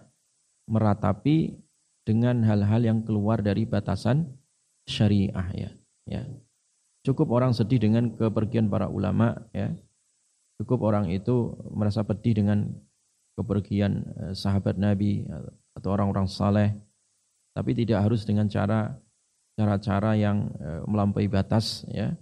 [0.68, 1.56] meratapi
[2.04, 4.36] dengan hal-hal yang keluar dari batasan
[4.86, 5.70] syariah ya.
[6.06, 6.22] Ya.
[7.06, 9.74] Cukup orang sedih dengan kepergian para ulama ya.
[10.62, 12.72] Cukup orang itu merasa pedih dengan
[13.36, 15.26] kepergian eh, sahabat Nabi
[15.76, 16.74] atau orang-orang saleh.
[17.56, 18.96] Tapi tidak harus dengan cara
[19.58, 22.14] cara-cara yang eh, melampaui batas ya.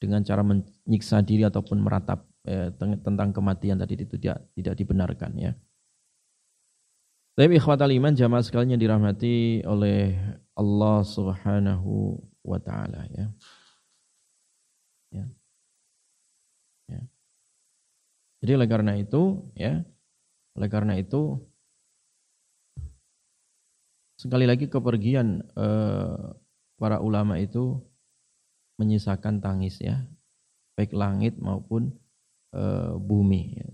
[0.00, 5.52] Dengan cara menyiksa diri ataupun meratap ya, tentang kematian tadi itu tidak tidak dibenarkan ya.
[7.34, 10.14] Tapi ikhwatal iman jamaah sekalian yang dirahmati oleh
[10.54, 13.26] Allah Subhanahu wa taala ya.
[15.10, 15.26] Ya.
[16.90, 17.02] ya.
[18.42, 19.82] Jadi oleh karena itu ya,
[20.54, 21.42] oleh karena itu
[24.14, 26.22] sekali lagi kepergian eh,
[26.78, 27.82] para ulama itu
[28.78, 30.06] menyisakan tangis ya,
[30.78, 31.90] baik langit maupun
[32.54, 33.58] eh, bumi.
[33.58, 33.68] Ya.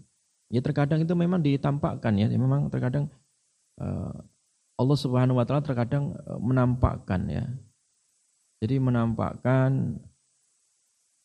[0.57, 3.13] ya terkadang itu memang ditampakkan ya, memang terkadang
[3.81, 4.17] eh,
[4.81, 7.45] Allah Subhanahu wa taala terkadang eh, menampakkan ya.
[8.65, 10.01] Jadi menampakkan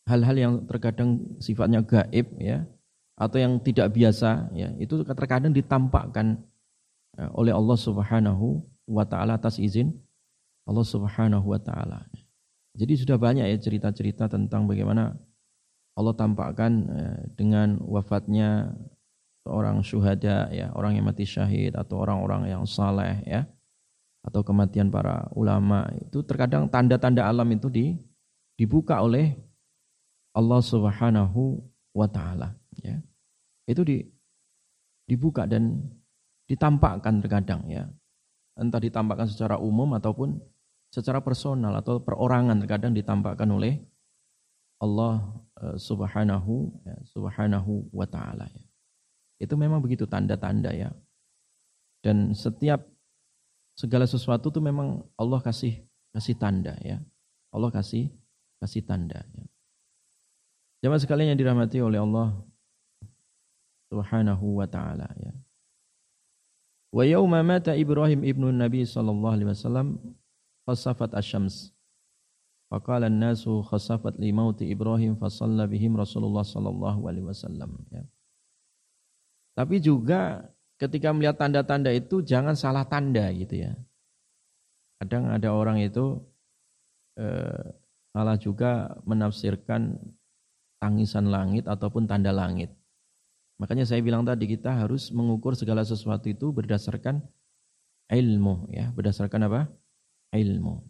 [0.08, 2.68] hal-hal yang terkadang sifatnya gaib ya
[3.15, 6.36] atau yang tidak biasa ya itu terkadang ditampakkan
[7.15, 8.60] ya, oleh Allah Subhanahu
[8.91, 9.96] wa taala atas izin
[10.68, 12.06] Allah Subhanahu wa taala.
[12.76, 15.15] Jadi sudah banyak ya cerita-cerita tentang bagaimana
[15.96, 18.76] Allah tampakkan ya, dengan wafatnya
[19.46, 23.46] seorang syuhada ya, orang yang mati syahid atau orang-orang yang saleh ya
[24.26, 27.94] atau kematian para ulama itu terkadang tanda-tanda alam itu di,
[28.58, 29.38] dibuka oleh
[30.34, 31.62] Allah Subhanahu
[31.94, 32.98] wa taala ya.
[33.70, 34.02] Itu di
[35.06, 35.78] dibuka dan
[36.50, 37.86] ditampakkan terkadang ya.
[38.58, 40.42] Entah ditampakkan secara umum ataupun
[40.90, 43.78] secara personal atau perorangan terkadang ditampakkan oleh
[44.82, 45.22] Allah
[45.62, 48.64] eh, Subhanahu ya, Subhanahu wa taala ya.
[49.41, 50.91] Itu memang begitu tanda-tanda ya.
[52.00, 52.86] Dan setiap
[53.76, 55.84] segala sesuatu itu memang Allah kasih
[56.15, 57.04] kasih tanda ya.
[57.52, 58.08] Allah kasih
[58.63, 59.45] kasih tanda ya.
[60.80, 62.39] Jamaah sekalian yang dirahmati oleh Allah
[63.91, 65.34] Subhanahu wa taala ya.
[66.95, 70.00] Wa yauma mata Ibrahim ibnu Nabi sallallahu alaihi wasallam
[70.63, 71.76] khasafat asy-syams.
[72.71, 75.28] Faqala an-nasu khasafat li mauti Ibrahim fa
[75.67, 78.02] bihim Rasulullah sallallahu alaihi wasallam ya.
[79.56, 83.72] Tapi juga ketika melihat tanda-tanda itu jangan salah tanda gitu ya.
[85.00, 86.20] Kadang ada orang itu
[87.15, 87.63] eh,
[88.12, 89.96] salah juga menafsirkan
[90.80, 92.72] tangisan langit ataupun tanda langit.
[93.56, 97.24] Makanya saya bilang tadi kita harus mengukur segala sesuatu itu berdasarkan
[98.12, 99.62] ilmu ya, berdasarkan apa?
[100.36, 100.84] Ilmu.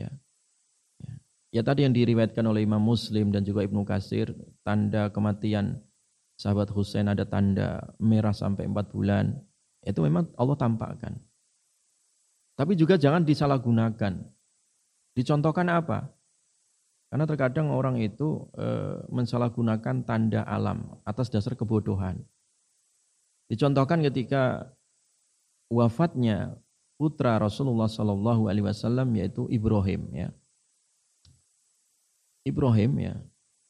[0.00, 0.08] Ya.
[1.04, 1.12] Ya,
[1.52, 4.32] ya tadi yang diriwayatkan oleh Imam Muslim dan juga Ibnu Kasir,
[4.64, 5.84] tanda kematian
[6.36, 9.32] sahabat Husain ada tanda merah sampai empat bulan.
[9.82, 11.16] Itu memang Allah tampakkan.
[12.56, 14.12] Tapi juga jangan disalahgunakan.
[15.16, 16.12] Dicontohkan apa?
[17.08, 18.66] Karena terkadang orang itu e,
[19.08, 22.20] mensalahgunakan tanda alam atas dasar kebodohan.
[23.46, 24.74] Dicontohkan ketika
[25.70, 26.58] wafatnya
[26.98, 30.28] putra Rasulullah Shallallahu Alaihi Wasallam yaitu Ibrahim ya.
[32.42, 33.14] Ibrahim ya.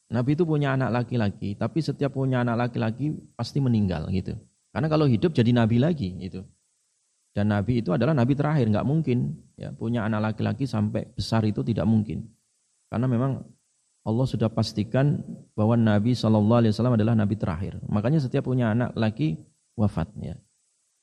[0.07, 4.39] Nabi itu punya anak laki-laki, tapi setiap punya anak laki-laki pasti meninggal gitu.
[4.71, 6.39] Karena kalau hidup jadi nabi lagi itu.
[7.35, 11.59] Dan nabi itu adalah nabi terakhir, nggak mungkin ya punya anak laki-laki sampai besar itu
[11.61, 12.23] tidak mungkin.
[12.87, 13.43] Karena memang
[14.07, 15.19] Allah sudah pastikan
[15.51, 17.75] bahwa Nabi Shallallahu Alaihi Wasallam adalah Nabi terakhir.
[17.91, 19.35] Makanya setiap punya anak laki
[19.75, 20.39] wafat ya.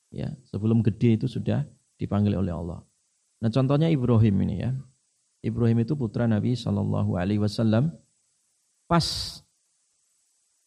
[0.08, 1.68] Ya, sebelum gede itu sudah
[2.00, 2.80] dipanggil oleh Allah.
[3.44, 4.72] Nah contohnya Ibrahim ini ya.
[5.44, 7.92] Ibrahim itu putra Nabi Shallallahu Alaihi Wasallam.
[8.84, 9.40] Pas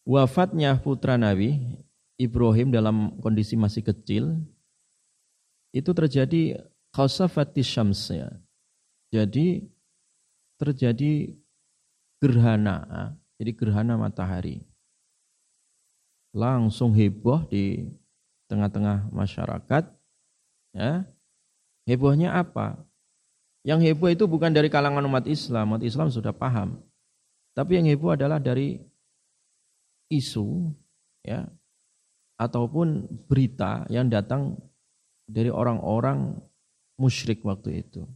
[0.02, 1.78] wafatnya putra Nabi
[2.18, 4.42] Ibrahim dalam kondisi masih kecil,
[5.70, 8.26] itu terjadi khasafati syams ya.
[9.14, 9.62] Jadi
[10.58, 11.30] terjadi
[12.18, 14.66] gerhana, jadi gerhana matahari.
[16.34, 17.88] Langsung heboh di
[18.50, 19.84] tengah-tengah masyarakat.
[20.74, 21.06] Ya.
[21.88, 22.76] Hebohnya apa?
[23.64, 26.82] Yang heboh itu bukan dari kalangan umat Islam, umat Islam sudah paham.
[27.58, 28.78] Tapi yang heboh adalah dari
[30.14, 30.70] isu
[31.26, 31.42] ya
[32.38, 34.54] ataupun berita yang datang
[35.26, 36.38] dari orang-orang
[37.02, 38.06] musyrik waktu itu.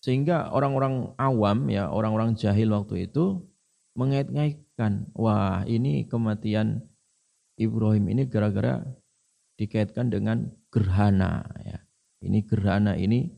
[0.00, 3.44] Sehingga orang-orang awam ya, orang-orang jahil waktu itu
[3.92, 6.80] mengait-ngaitkan, wah ini kematian
[7.60, 8.80] Ibrahim ini gara-gara
[9.60, 11.84] dikaitkan dengan gerhana ya.
[12.24, 13.28] Ini gerhana ini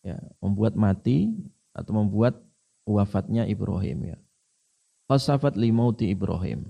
[0.00, 1.36] ya membuat mati
[1.76, 2.47] atau membuat
[2.88, 4.18] wafatnya Ibrahim ya.
[5.08, 6.68] Fasafat limauti Ibrahim.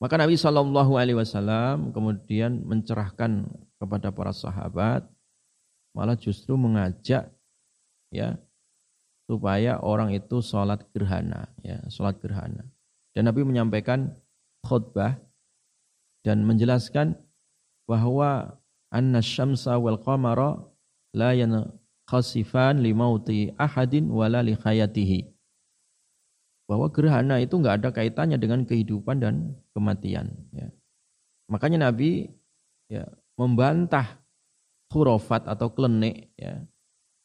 [0.00, 3.48] Maka Nabi Shallallahu Alaihi Wasallam kemudian mencerahkan
[3.80, 5.04] kepada para sahabat,
[5.94, 7.30] malah justru mengajak
[8.10, 8.36] ya
[9.24, 12.66] supaya orang itu sholat gerhana ya sholat gerhana
[13.16, 14.12] dan Nabi menyampaikan
[14.66, 15.16] khutbah
[16.26, 17.16] dan menjelaskan
[17.88, 18.60] bahwa
[18.92, 20.60] anna syamsa wal qamara
[21.16, 21.32] la
[22.04, 25.32] yankhasifan limauti ahadin wala li khayatihi
[26.68, 30.68] bahwa gerhana itu enggak ada kaitannya dengan kehidupan dan kematian ya.
[31.48, 32.28] makanya Nabi
[32.88, 34.20] ya membantah
[34.92, 36.64] khurafat atau klenik ya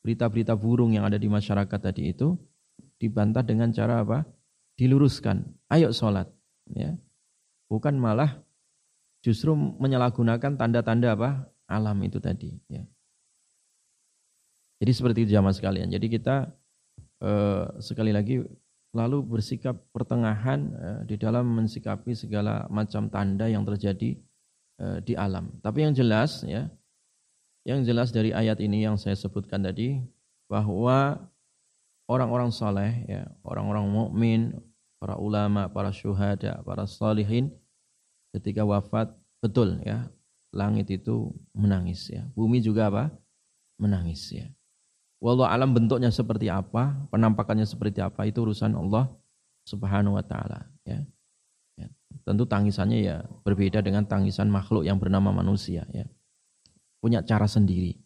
[0.04, 2.40] berita-berita burung yang ada di masyarakat tadi itu
[3.00, 4.24] dibantah dengan cara apa
[4.80, 5.44] diluruskan.
[5.68, 6.32] Ayo sholat.
[6.72, 6.96] Ya.
[7.68, 8.40] Bukan malah
[9.20, 12.56] justru menyalahgunakan tanda-tanda apa alam itu tadi.
[12.72, 12.88] Ya.
[14.80, 15.92] Jadi seperti itu jamaah sekalian.
[15.92, 16.48] Jadi kita
[17.20, 18.40] eh, sekali lagi
[18.96, 24.18] lalu bersikap pertengahan eh, di dalam mensikapi segala macam tanda yang terjadi
[24.80, 25.52] eh, di alam.
[25.60, 26.72] Tapi yang jelas ya,
[27.68, 30.00] yang jelas dari ayat ini yang saya sebutkan tadi
[30.48, 31.22] bahwa
[32.10, 34.42] orang-orang saleh ya, orang-orang mukmin,
[34.98, 37.52] para ulama, para syuhada, para salihin
[38.34, 40.12] ketika wafat betul ya
[40.50, 42.26] langit itu menangis ya.
[42.34, 43.04] Bumi juga apa?
[43.78, 44.50] Menangis ya.
[45.20, 49.12] Walau alam bentuknya seperti apa, penampakannya seperti apa itu urusan Allah
[49.68, 51.04] Subhanahu wa taala ya.
[51.76, 51.88] ya.
[52.24, 56.08] Tentu tangisannya ya berbeda dengan tangisan makhluk yang bernama manusia ya.
[57.04, 58.00] Punya cara sendiri.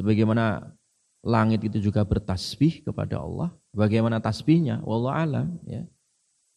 [0.00, 0.72] Sebagaimana
[1.20, 5.84] langit itu juga bertasbih kepada Allah, bagaimana tasbihnya wallahu alam ya.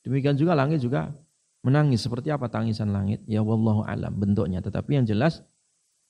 [0.07, 1.11] Demikian juga langit juga
[1.67, 2.01] menangis.
[2.01, 3.21] Seperti apa tangisan langit?
[3.27, 4.63] Ya wallahu alam bentuknya.
[4.63, 5.43] Tetapi yang jelas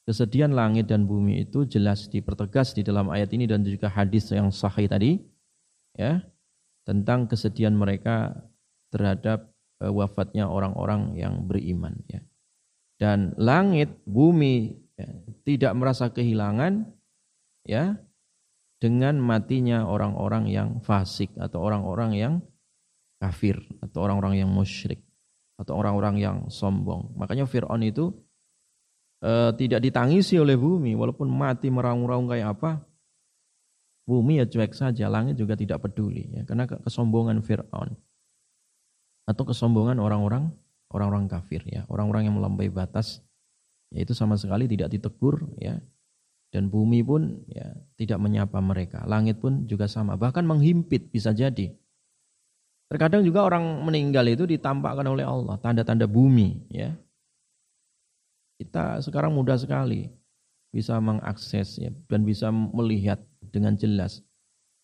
[0.05, 4.49] kesedihan langit dan bumi itu jelas dipertegas di dalam ayat ini dan juga hadis yang
[4.49, 5.21] sahih tadi
[5.93, 6.21] ya
[6.85, 8.33] tentang kesedihan mereka
[8.91, 12.21] terhadap uh, wafatnya orang-orang yang beriman ya.
[13.01, 15.09] Dan langit, bumi ya,
[15.41, 16.85] tidak merasa kehilangan
[17.65, 17.97] ya
[18.77, 22.33] dengan matinya orang-orang yang fasik atau orang-orang yang
[23.17, 25.01] kafir atau orang-orang yang musyrik
[25.57, 27.13] atau orang-orang yang sombong.
[27.17, 28.13] Makanya Fir'aun itu
[29.21, 32.81] e, tidak ditangisi oleh bumi walaupun mati meraung-raung kayak apa.
[34.01, 37.95] Bumi ya cuek saja, langit juga tidak peduli ya karena kesombongan Fir'aun
[39.29, 40.51] atau kesombongan orang-orang
[40.91, 43.23] orang-orang kafir ya, orang-orang yang melampaui batas
[43.93, 45.79] yaitu sama sekali tidak ditegur ya
[46.51, 49.07] dan bumi pun ya tidak menyapa mereka.
[49.07, 51.71] Langit pun juga sama, bahkan menghimpit bisa jadi.
[52.91, 56.67] Terkadang juga orang meninggal itu ditampakkan oleh Allah, tanda-tanda bumi.
[56.67, 56.91] ya.
[58.61, 60.13] Kita sekarang mudah sekali
[60.69, 63.17] bisa mengakses ya, dan bisa melihat
[63.49, 64.21] dengan jelas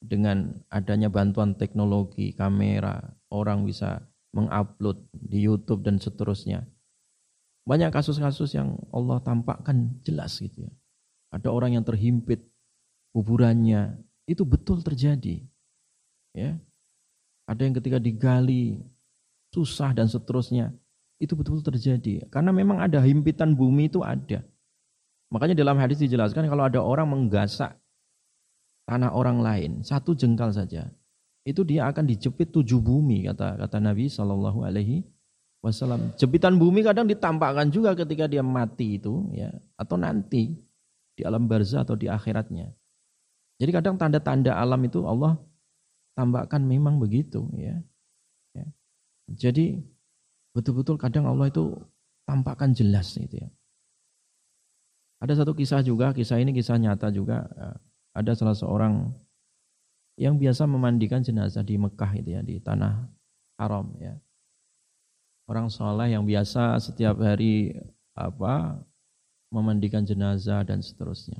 [0.02, 3.02] dengan adanya bantuan teknologi, kamera,
[3.34, 6.66] orang bisa mengupload di YouTube dan seterusnya.
[7.68, 10.72] Banyak kasus-kasus yang Allah tampakkan jelas gitu ya.
[11.34, 12.46] Ada orang yang terhimpit
[13.12, 15.44] kuburannya, itu betul terjadi.
[16.32, 16.56] Ya,
[17.50, 18.80] ada yang ketika digali
[19.52, 20.72] susah dan seterusnya.
[21.17, 22.30] Itu betul-betul terjadi.
[22.30, 24.45] Karena memang ada himpitan bumi itu ada.
[25.34, 27.75] Makanya dalam hadis dijelaskan kalau ada orang menggasak
[28.88, 30.88] tanah orang lain, satu jengkal saja,
[31.43, 35.03] itu dia akan dijepit tujuh bumi kata kata Nabi Shallallahu Alaihi
[35.60, 36.15] Wasallam.
[36.15, 40.56] Jepitan bumi kadang ditampakkan juga ketika dia mati itu, ya, atau nanti
[41.17, 42.71] di alam barzah atau di akhiratnya.
[43.58, 45.36] Jadi kadang tanda-tanda alam itu Allah
[46.13, 47.82] tambahkan memang begitu ya.
[48.53, 48.65] ya.
[49.34, 49.82] Jadi
[50.58, 51.78] betul-betul kadang Allah itu
[52.26, 53.50] tampakkan jelas gitu ya.
[55.22, 57.46] Ada satu kisah juga, kisah ini kisah nyata juga.
[57.54, 57.70] Ya.
[58.17, 59.13] Ada salah seorang
[60.17, 63.06] yang biasa memandikan jenazah di Mekah itu ya, di tanah
[63.62, 64.17] haram ya.
[65.46, 67.78] Orang soleh yang biasa setiap hari
[68.17, 68.82] apa
[69.54, 71.39] memandikan jenazah dan seterusnya.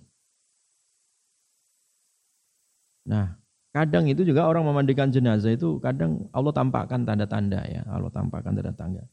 [3.04, 3.36] Nah,
[3.78, 9.06] Kadang itu juga orang memandikan jenazah itu kadang Allah tampakkan tanda-tanda ya, Allah tampakkan tanda-tanda.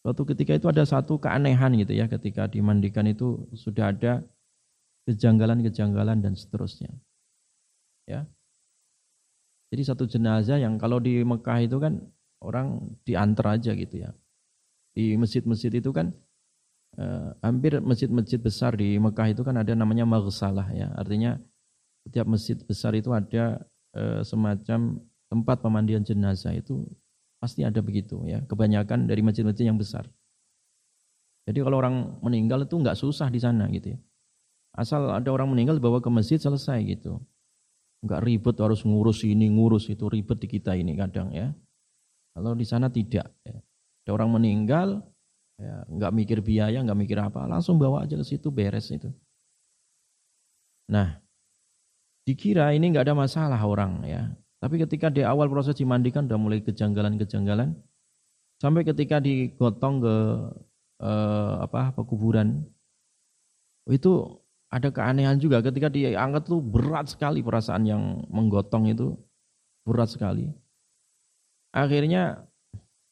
[0.00, 4.24] Suatu ketika itu ada satu keanehan gitu ya, ketika dimandikan itu sudah ada
[5.04, 6.88] kejanggalan-kejanggalan dan seterusnya.
[8.08, 8.24] Ya.
[9.68, 12.00] Jadi satu jenazah yang kalau di Mekah itu kan
[12.40, 14.16] orang diantar aja gitu ya.
[14.96, 16.16] Di masjid-masjid itu kan
[16.96, 20.88] eh, hampir masjid-masjid besar di Mekah itu kan ada namanya maghsalah ya.
[20.96, 21.36] Artinya
[22.10, 23.62] setiap masjid besar itu ada
[23.94, 24.98] e, semacam
[25.30, 26.82] tempat pemandian jenazah itu
[27.38, 28.42] pasti ada begitu ya.
[28.50, 30.10] Kebanyakan dari masjid-masjid yang besar.
[31.46, 33.98] Jadi kalau orang meninggal itu nggak susah di sana gitu ya.
[34.74, 37.22] Asal ada orang meninggal bawa ke masjid selesai gitu.
[38.02, 41.54] Nggak ribet harus ngurus ini ngurus itu ribet di kita ini kadang ya.
[42.34, 43.30] Kalau di sana tidak.
[43.46, 43.62] Ya.
[44.02, 45.06] Ada orang meninggal
[45.62, 49.10] ya, nggak mikir biaya nggak mikir apa langsung bawa aja ke situ beres itu.
[50.90, 51.29] Nah
[52.30, 54.30] dikira ini nggak ada masalah orang ya.
[54.62, 57.74] Tapi ketika di awal proses dimandikan udah mulai kejanggalan-kejanggalan
[58.62, 60.16] sampai ketika digotong ke
[61.02, 62.62] eh, apa pekuburan
[63.90, 64.38] itu
[64.70, 69.18] ada keanehan juga ketika diangkat tuh berat sekali perasaan yang menggotong itu
[69.82, 70.46] berat sekali.
[71.74, 72.46] Akhirnya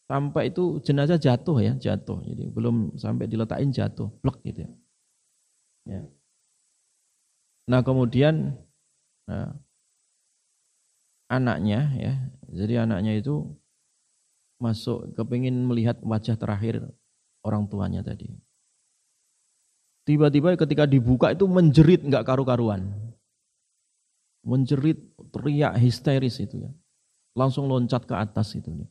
[0.06, 2.22] sampai itu jenazah jatuh ya, jatuh.
[2.22, 4.70] Jadi belum sampai diletakin jatuh, blok gitu ya.
[5.98, 6.02] ya.
[7.66, 8.54] Nah kemudian
[9.28, 9.52] nah,
[11.28, 12.14] anaknya ya,
[12.48, 13.44] jadi anaknya itu
[14.58, 16.82] masuk kepingin melihat wajah terakhir
[17.46, 18.32] orang tuanya tadi.
[20.08, 22.88] Tiba-tiba ketika dibuka itu menjerit nggak karu-karuan.
[24.40, 24.96] Menjerit,
[25.28, 26.72] teriak histeris itu ya.
[27.36, 28.88] Langsung loncat ke atas itu ya.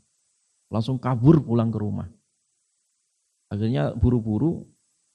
[0.69, 2.05] Langsung kabur pulang ke rumah.
[3.49, 4.61] Akhirnya buru-buru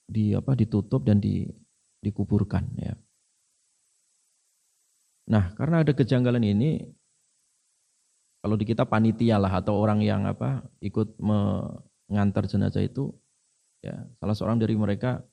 [0.03, 1.47] di apa ditutup dan di,
[2.03, 2.93] dikuburkan ya.
[5.33, 6.85] Nah, karena ada kejanggalan ini,
[8.45, 13.09] kalau di kita panitia lah atau orang yang apa ikut mengantar jenazah itu,
[13.81, 15.25] ya salah seorang dari mereka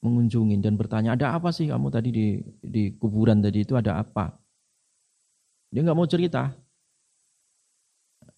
[0.00, 2.26] mengunjungi dan bertanya, ada apa sih kamu tadi di
[2.64, 4.32] di kuburan tadi itu ada apa?
[5.68, 6.56] Dia nggak mau cerita.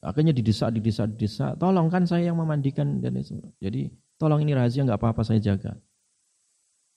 [0.02, 1.58] Akhirnya didesak, didesak, didesak.
[1.58, 3.38] Tolong kan saya yang memandikan dan itu.
[3.62, 5.78] Jadi tolong ini rahasia nggak apa-apa saya jaga.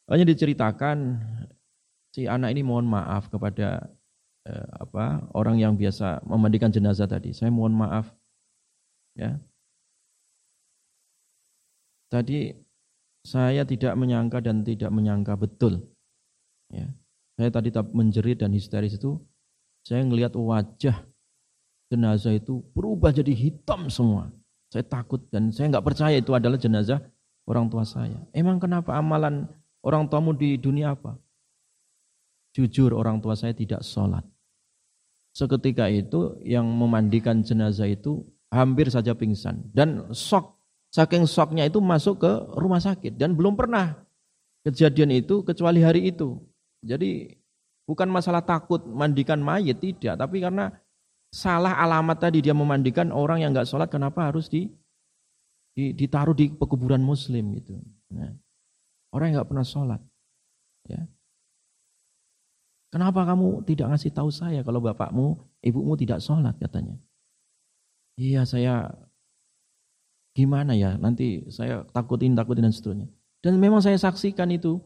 [0.09, 1.21] Hanya diceritakan
[2.11, 3.87] si anak ini mohon maaf kepada
[4.47, 7.31] eh, apa orang yang biasa memandikan jenazah tadi.
[7.31, 8.11] Saya mohon maaf
[9.15, 9.39] ya.
[12.11, 12.51] Tadi
[13.23, 15.79] saya tidak menyangka dan tidak menyangka betul.
[16.67, 16.91] Ya.
[17.39, 19.17] Saya tadi menjerit dan histeris itu,
[19.87, 21.07] saya melihat wajah
[21.89, 24.29] jenazah itu berubah jadi hitam semua.
[24.71, 26.99] Saya takut dan saya nggak percaya itu adalah jenazah
[27.47, 28.19] orang tua saya.
[28.31, 29.47] Emang kenapa amalan
[29.83, 31.15] orang tuamu di dunia apa?
[32.51, 34.27] Jujur orang tua saya tidak sholat.
[35.31, 39.63] Seketika itu yang memandikan jenazah itu hampir saja pingsan.
[39.71, 40.59] Dan shock,
[40.91, 43.15] saking shocknya itu masuk ke rumah sakit.
[43.15, 43.95] Dan belum pernah
[44.67, 46.35] kejadian itu kecuali hari itu.
[46.83, 47.31] Jadi
[47.87, 50.19] bukan masalah takut mandikan mayat, tidak.
[50.19, 50.75] Tapi karena
[51.31, 54.67] salah alamat tadi dia memandikan orang yang nggak sholat, kenapa harus di,
[55.71, 57.79] di, ditaruh di pekuburan muslim gitu.
[58.11, 58.35] Nah,
[59.15, 60.01] orang yang nggak pernah sholat.
[60.91, 61.07] Ya.
[62.91, 66.99] Kenapa kamu tidak ngasih tahu saya kalau bapakmu, ibumu tidak sholat katanya.
[68.19, 68.91] Iya saya
[70.35, 73.07] gimana ya nanti saya takutin takutin dan seterusnya.
[73.39, 74.77] Dan memang saya saksikan itu.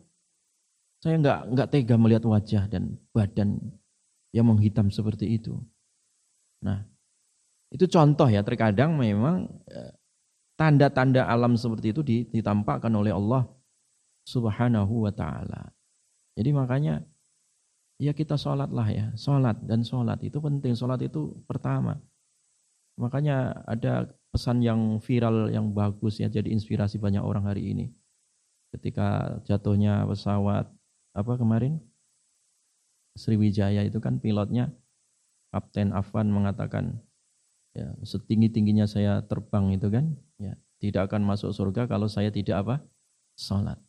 [1.01, 3.57] Saya nggak nggak tega melihat wajah dan badan
[4.33, 5.57] yang menghitam seperti itu.
[6.65, 6.81] Nah,
[7.69, 9.93] itu contoh ya terkadang memang eh,
[10.57, 13.45] tanda-tanda alam seperti itu ditampakkan oleh Allah
[14.25, 15.69] Subhanahu wa taala.
[16.33, 17.05] Jadi makanya
[18.01, 21.99] ya kita sholat lah ya, sholat dan sholat itu penting, sholat itu pertama.
[22.95, 27.91] Makanya ada pesan yang viral yang bagus ya, jadi inspirasi banyak orang hari ini.
[28.71, 30.67] Ketika jatuhnya pesawat
[31.15, 31.79] apa kemarin
[33.15, 34.75] Sriwijaya itu kan pilotnya
[35.55, 36.99] Kapten Afwan mengatakan
[37.71, 42.67] ya setinggi tingginya saya terbang itu kan ya tidak akan masuk surga kalau saya tidak
[42.67, 42.75] apa
[43.39, 43.79] sholat.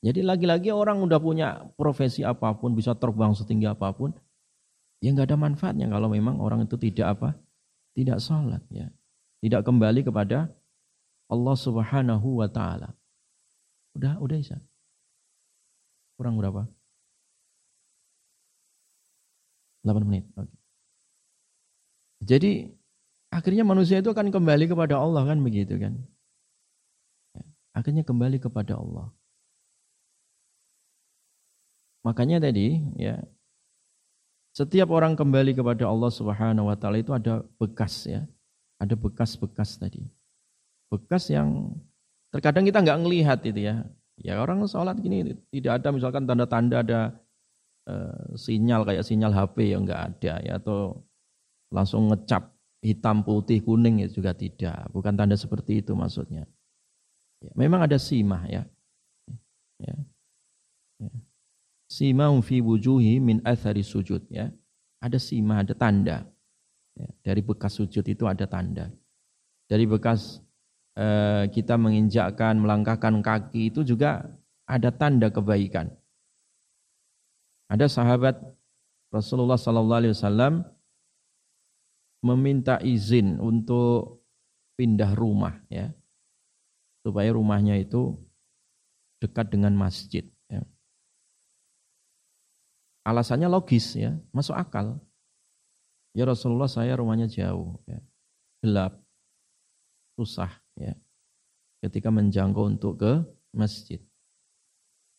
[0.00, 4.16] Jadi lagi-lagi orang udah punya profesi apa pun, bisa terbang setinggi apa pun,
[5.04, 7.28] ya nggak ada manfaatnya kalau memang orang itu tidak apa,
[7.92, 8.88] tidak sholat ya,
[9.44, 10.48] tidak kembali kepada
[11.28, 12.96] Allah Subhanahu Wa Taala.
[13.92, 14.56] Udah, udah bisa.
[16.16, 16.64] Kurang berapa?
[19.84, 20.24] 8 menit.
[22.20, 22.68] Jadi
[23.32, 25.96] akhirnya manusia itu akan kembali kepada Allah kan begitu kan?
[27.32, 29.08] Ya, akhirnya kembali kepada Allah.
[32.00, 33.20] Makanya tadi ya
[34.50, 38.26] setiap orang kembali kepada Allah Subhanahu wa taala itu ada bekas ya.
[38.80, 40.02] Ada bekas-bekas tadi.
[40.88, 41.76] Bekas yang
[42.32, 43.84] terkadang kita nggak ngelihat itu ya.
[44.20, 47.00] Ya orang sholat gini tidak ada misalkan tanda-tanda ada
[47.88, 51.04] uh, sinyal kayak sinyal HP yang nggak ada ya atau
[51.72, 54.88] langsung ngecap hitam putih kuning ya juga tidak.
[54.90, 56.48] Bukan tanda seperti itu maksudnya.
[57.40, 58.62] Ya, memang ada simah ya.
[59.78, 59.92] ya.
[59.92, 59.94] ya
[61.90, 64.46] simahum fi wujuhi min athari sujud ya.
[65.02, 66.22] Ada simah, ada tanda.
[66.94, 68.92] Ya, dari bekas sujud itu ada tanda.
[69.66, 70.38] Dari bekas
[70.94, 74.22] eh, kita menginjakkan, melangkahkan kaki itu juga
[74.68, 75.90] ada tanda kebaikan.
[77.66, 78.38] Ada sahabat
[79.10, 80.54] Rasulullah sallallahu alaihi wasallam
[82.22, 84.22] meminta izin untuk
[84.78, 85.90] pindah rumah ya.
[87.00, 88.12] Supaya rumahnya itu
[89.24, 90.28] dekat dengan masjid.
[93.10, 95.02] Alasannya logis ya, masuk akal.
[96.14, 97.98] Ya Rasulullah saya rumahnya jauh, ya.
[98.62, 98.98] gelap,
[100.14, 100.94] susah ya.
[101.82, 103.12] Ketika menjangkau untuk ke
[103.50, 103.98] masjid.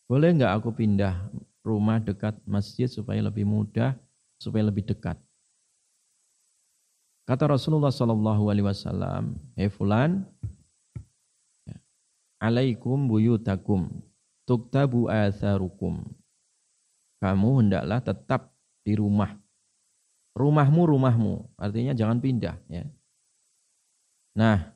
[0.08, 1.32] Boleh nggak aku pindah
[1.64, 3.96] rumah dekat masjid supaya lebih mudah,
[4.36, 5.16] supaya lebih dekat?
[7.22, 10.26] Kata Rasulullah Sallallahu Alaihi Wasallam, Hei fulan,
[11.64, 11.78] ya,
[12.42, 13.88] alaikum buyutakum,
[14.42, 16.02] tuktabu atharukum.
[17.22, 18.50] Kamu hendaklah tetap
[18.82, 19.38] di rumah.
[20.34, 21.54] Rumahmu, rumahmu.
[21.54, 22.58] Artinya jangan pindah.
[22.66, 22.82] ya.
[24.34, 24.74] Nah,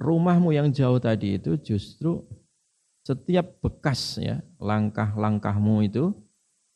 [0.00, 2.24] rumahmu yang jauh tadi itu justru
[3.04, 6.16] setiap bekas ya langkah-langkahmu itu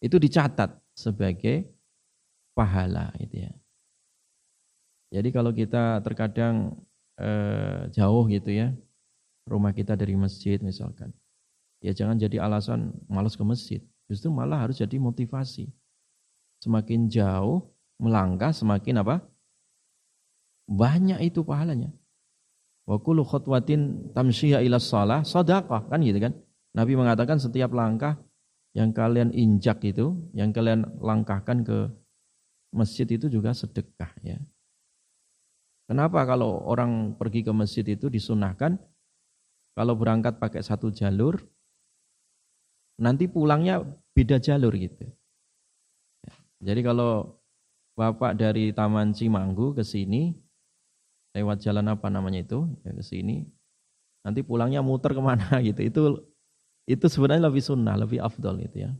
[0.05, 1.72] itu dicatat sebagai
[2.53, 3.53] pahala itu ya.
[5.09, 6.76] Jadi kalau kita terkadang
[7.16, 8.76] eh, jauh gitu ya,
[9.49, 11.16] rumah kita dari masjid misalkan,
[11.79, 13.81] ya jangan jadi alasan malas ke masjid.
[14.09, 15.68] Justru malah harus jadi motivasi.
[16.64, 17.70] Semakin jauh
[18.01, 19.22] melangkah, semakin apa?
[20.68, 21.93] Banyak itu pahalanya.
[22.89, 26.33] Wa kullu khutwatin tamshiya ila shalah sadaqah kan gitu kan.
[26.72, 28.16] Nabi mengatakan setiap langkah
[28.72, 31.79] yang kalian injak itu, yang kalian langkahkan ke
[32.72, 34.41] masjid itu juga sedekah ya.
[35.89, 38.76] Kenapa kalau orang pergi ke masjid itu disunahkan
[39.72, 41.41] kalau berangkat pakai satu jalur
[42.99, 43.83] nanti pulangnya
[44.13, 45.07] beda jalur gitu.
[46.59, 47.39] Jadi kalau
[47.95, 50.35] Bapak dari Taman Cimanggu ke sini
[51.35, 53.47] lewat jalan apa namanya itu ya ke sini
[54.23, 56.03] nanti pulangnya muter ke mana gitu itu
[56.89, 58.91] itu sebenarnya lebih sunnah lebih afdol itu ya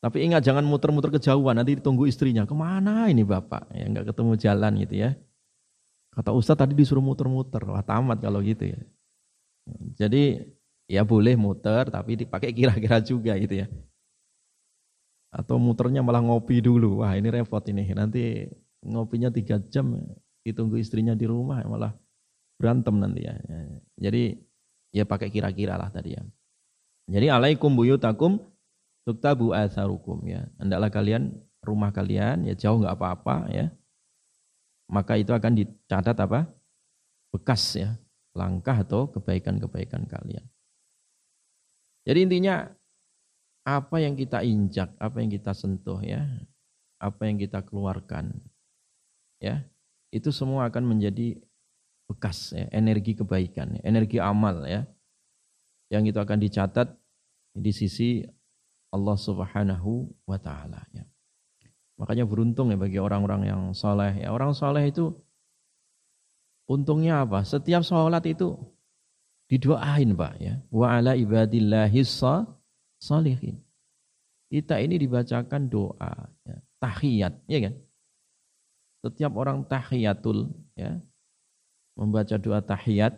[0.00, 4.32] tapi ingat jangan muter-muter kejauhan nanti ditunggu istrinya ke mana ini bapak ya nggak ketemu
[4.38, 5.10] jalan gitu ya
[6.10, 8.80] Kata Ustadz tadi disuruh muter-muter, wah tamat kalau gitu ya.
[9.94, 10.42] Jadi
[10.90, 13.66] ya boleh muter tapi dipakai kira-kira juga gitu ya.
[15.30, 17.86] Atau muternya malah ngopi dulu, wah ini repot ini.
[17.94, 18.50] Nanti
[18.82, 19.94] ngopinya tiga jam,
[20.42, 21.94] ditunggu istrinya di rumah malah
[22.58, 23.38] berantem nanti ya.
[23.94, 24.34] Jadi
[24.90, 26.22] ya pakai kira-kira lah tadi ya.
[27.06, 28.42] Jadi alaikum buyutakum
[29.06, 30.42] tuktabu atharukum ya.
[30.58, 31.30] Hendaklah kalian
[31.62, 33.70] rumah kalian ya jauh nggak apa-apa ya
[34.90, 36.50] maka itu akan dicatat apa?
[37.30, 37.94] Bekas ya,
[38.34, 40.42] langkah atau kebaikan-kebaikan kalian.
[42.04, 42.64] Jadi intinya
[43.64, 46.24] apa yang kita injak, apa yang kita sentuh ya,
[46.96, 48.32] apa yang kita keluarkan
[49.40, 49.64] ya,
[50.10, 51.36] itu semua akan menjadi
[52.10, 54.88] bekas ya, energi kebaikan, energi amal ya.
[55.90, 56.88] Yang itu akan dicatat
[57.54, 58.22] di sisi
[58.94, 61.02] Allah Subhanahu wa taala ya.
[62.00, 64.24] Makanya beruntung ya bagi orang-orang yang soleh.
[64.24, 65.12] Ya, orang soleh itu
[66.64, 67.44] untungnya apa?
[67.44, 68.56] Setiap sholat itu
[69.50, 70.54] didoain Pak ya.
[70.70, 73.58] Wa ala ibadillahi salihin.
[74.50, 76.58] Kita ini dibacakan doa, ya.
[76.82, 77.74] tahiyat, ya kan?
[79.06, 80.98] Setiap orang tahiyatul, ya,
[81.94, 83.14] membaca doa tahiyat,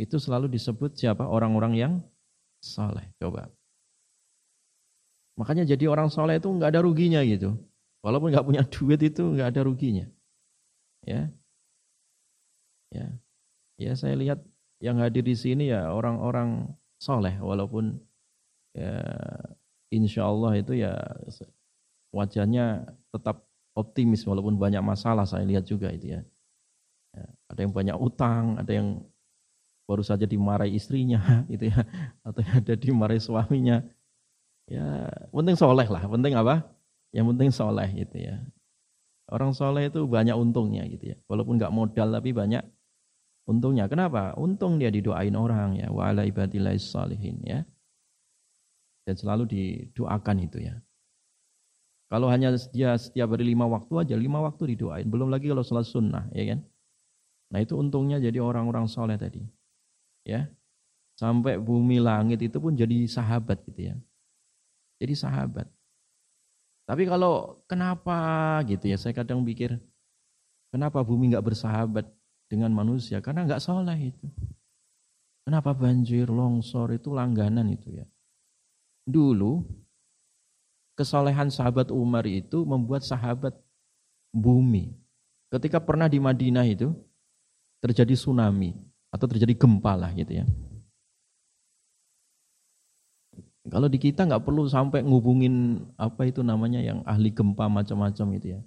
[0.00, 1.28] itu selalu disebut siapa?
[1.28, 1.92] Orang-orang yang
[2.64, 3.04] soleh.
[3.20, 3.52] Coba.
[5.36, 7.52] Makanya jadi orang soleh itu nggak ada ruginya gitu.
[8.00, 10.08] Walaupun nggak punya duit itu nggak ada ruginya.
[11.04, 11.28] Ya,
[12.88, 13.06] ya,
[13.78, 14.42] ya saya lihat
[14.80, 16.68] yang hadir di sini ya orang-orang
[17.00, 17.96] soleh walaupun
[18.76, 19.00] ya
[19.92, 20.92] insya Allah itu ya
[22.12, 23.44] wajahnya tetap
[23.76, 26.20] optimis walaupun banyak masalah saya lihat juga itu ya.
[27.12, 29.04] ya ada yang banyak utang, ada yang
[29.86, 31.20] baru saja dimarahi istrinya
[31.54, 31.84] itu ya
[32.24, 33.84] atau ada dimarahi suaminya.
[34.66, 36.66] Ya penting soleh lah penting apa?
[37.14, 38.42] Yang penting soleh gitu ya.
[39.30, 42.62] Orang soleh itu banyak untungnya gitu ya walaupun nggak modal tapi banyak
[43.46, 44.34] untungnya kenapa?
[44.36, 45.88] Untung dia didoain orang ya.
[45.88, 47.62] Wa ala ibadillah salihin ya.
[49.06, 50.74] Dan selalu didoakan itu ya.
[52.06, 55.06] Kalau hanya dia setiap hari lima waktu aja lima waktu didoain.
[55.06, 56.60] Belum lagi kalau sholat sunnah ya kan?
[57.54, 59.42] Nah itu untungnya jadi orang-orang soleh tadi
[60.26, 60.50] ya.
[61.16, 63.96] Sampai bumi langit itu pun jadi sahabat gitu ya.
[65.00, 65.66] Jadi sahabat.
[66.86, 69.74] Tapi kalau kenapa gitu ya, saya kadang pikir,
[70.70, 72.06] kenapa bumi nggak bersahabat
[72.46, 73.18] dengan manusia?
[73.22, 74.26] Karena nggak soleh itu.
[75.46, 78.06] Kenapa banjir, longsor itu langganan itu ya.
[79.06, 79.62] Dulu
[80.98, 83.54] kesolehan sahabat Umar itu membuat sahabat
[84.34, 84.90] bumi.
[85.52, 86.90] Ketika pernah di Madinah itu
[87.78, 88.74] terjadi tsunami
[89.14, 90.46] atau terjadi gempa lah gitu ya.
[93.66, 98.46] Kalau di kita nggak perlu sampai ngubungin apa itu namanya yang ahli gempa macam-macam itu
[98.58, 98.60] ya.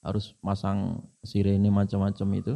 [0.00, 2.54] Harus masang sirene macam-macam itu.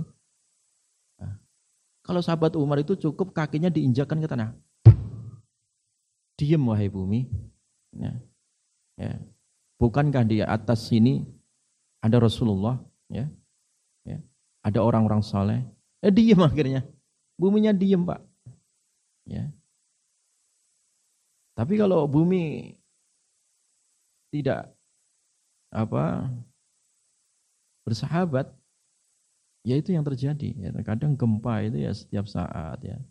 [2.06, 4.54] Kalau sahabat Umar itu cukup kakinya diinjakan ke tanah.
[6.38, 7.26] Diem wahai bumi.
[7.90, 8.14] Ya.
[8.94, 9.18] Ya.
[9.76, 11.26] Bukankah di atas sini
[12.00, 12.80] ada Rasulullah,
[13.12, 13.28] ya,
[14.08, 14.22] ya.
[14.64, 15.60] ada orang-orang saleh?
[16.00, 16.86] Eh diem akhirnya,
[17.36, 18.24] buminya diem pak.
[19.28, 19.52] Ya.
[21.56, 22.76] Tapi kalau bumi
[24.32, 24.72] tidak
[25.72, 26.30] apa
[27.84, 28.48] bersahabat,
[29.66, 30.54] ya itu yang terjadi.
[30.54, 33.02] Ya, kadang gempa itu ya setiap saat ya,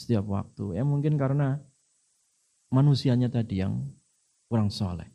[0.00, 0.80] setiap waktu.
[0.80, 1.60] Ya mungkin karena
[2.72, 3.84] manusianya tadi yang
[4.48, 5.06] kurang soleh.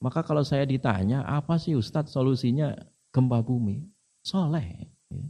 [0.00, 2.72] Maka kalau saya ditanya, apa sih Ustadz solusinya
[3.12, 3.84] gempa bumi?
[4.24, 4.88] Soleh.
[5.12, 5.28] Ya.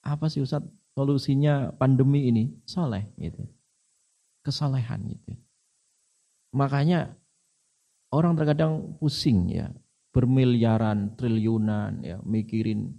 [0.00, 2.48] Apa sih Ustadz solusinya pandemi ini?
[2.64, 3.04] Soleh.
[3.20, 3.44] Gitu
[4.44, 5.32] kesalehan gitu.
[6.54, 7.16] Makanya
[8.12, 9.72] orang terkadang pusing ya,
[10.14, 12.94] bermiliaran, triliunan ya, mikirin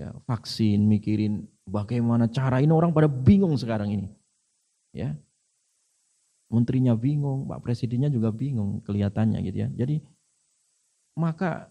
[0.00, 4.08] ya, vaksin, mikirin bagaimana cara ini orang pada bingung sekarang ini.
[4.96, 5.12] Ya.
[6.50, 9.68] Menterinya bingung, Pak Presidennya juga bingung kelihatannya gitu ya.
[9.70, 10.02] Jadi
[11.14, 11.70] maka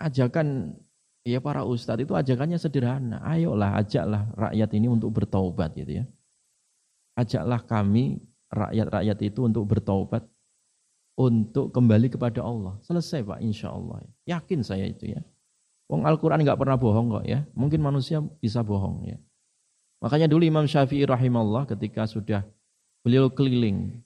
[0.00, 0.74] ajakan
[1.22, 3.22] ya para ustadz itu ajakannya sederhana.
[3.22, 6.04] Ayolah ajaklah rakyat ini untuk bertaubat gitu ya
[7.20, 10.24] ajaklah kami rakyat-rakyat itu untuk bertobat
[11.20, 12.80] untuk kembali kepada Allah.
[12.80, 14.00] Selesai Pak, insya Allah.
[14.24, 15.20] Yakin saya itu ya.
[15.90, 17.42] Wong Al-Quran nggak pernah bohong kok ya.
[17.58, 19.18] Mungkin manusia bisa bohong ya.
[19.98, 22.46] Makanya dulu Imam Syafi'i rahimahullah ketika sudah
[23.02, 23.98] beliau keliling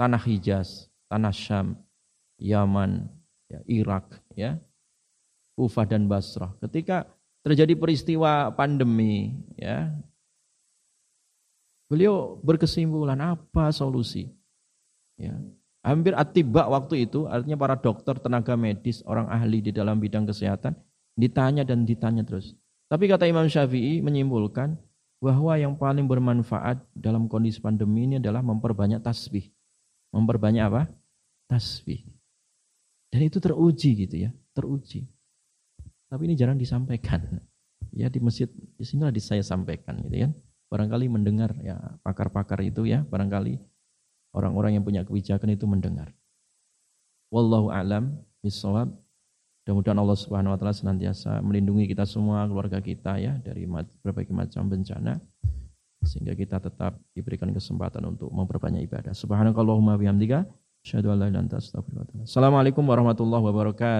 [0.00, 1.76] tanah Hijaz, tanah Syam,
[2.40, 3.06] Yaman,
[3.52, 4.56] ya, Irak, ya,
[5.54, 6.56] Kufah dan Basrah.
[6.64, 7.04] Ketika
[7.44, 9.92] terjadi peristiwa pandemi, ya,
[11.90, 14.30] Beliau berkesimpulan apa solusi?
[15.18, 15.34] Ya.
[15.80, 20.76] Hampir atibak waktu itu, artinya para dokter, tenaga medis, orang ahli di dalam bidang kesehatan,
[21.16, 22.52] ditanya dan ditanya terus.
[22.92, 24.76] Tapi kata Imam Syafi'i menyimpulkan
[25.24, 29.48] bahwa yang paling bermanfaat dalam kondisi pandemi ini adalah memperbanyak tasbih.
[30.12, 30.82] Memperbanyak apa?
[31.48, 32.04] Tasbih.
[33.08, 35.08] Dan itu teruji gitu ya, teruji.
[36.10, 37.40] Tapi ini jarang disampaikan.
[37.94, 40.26] Ya di masjid di sinilah saya sampaikan gitu.
[40.26, 40.28] Ya
[40.70, 41.76] barangkali mendengar ya
[42.06, 43.58] pakar-pakar itu ya barangkali
[44.34, 46.14] orang-orang yang punya kebijakan itu mendengar.
[47.30, 48.90] Wallahu alam bisawab.
[49.62, 53.68] Mudah-mudahan Allah Subhanahu wa taala senantiasa melindungi kita semua, keluarga kita ya dari
[54.02, 55.20] berbagai macam bencana
[56.00, 59.12] sehingga kita tetap diberikan kesempatan untuk memperbanyak ibadah.
[59.12, 60.48] Subhanakallahumma bihamdika
[60.80, 63.98] asyhadu an la ilaha illa anta astaghfiruka wa atubu Assalamualaikum warahmatullahi wabarakatuh.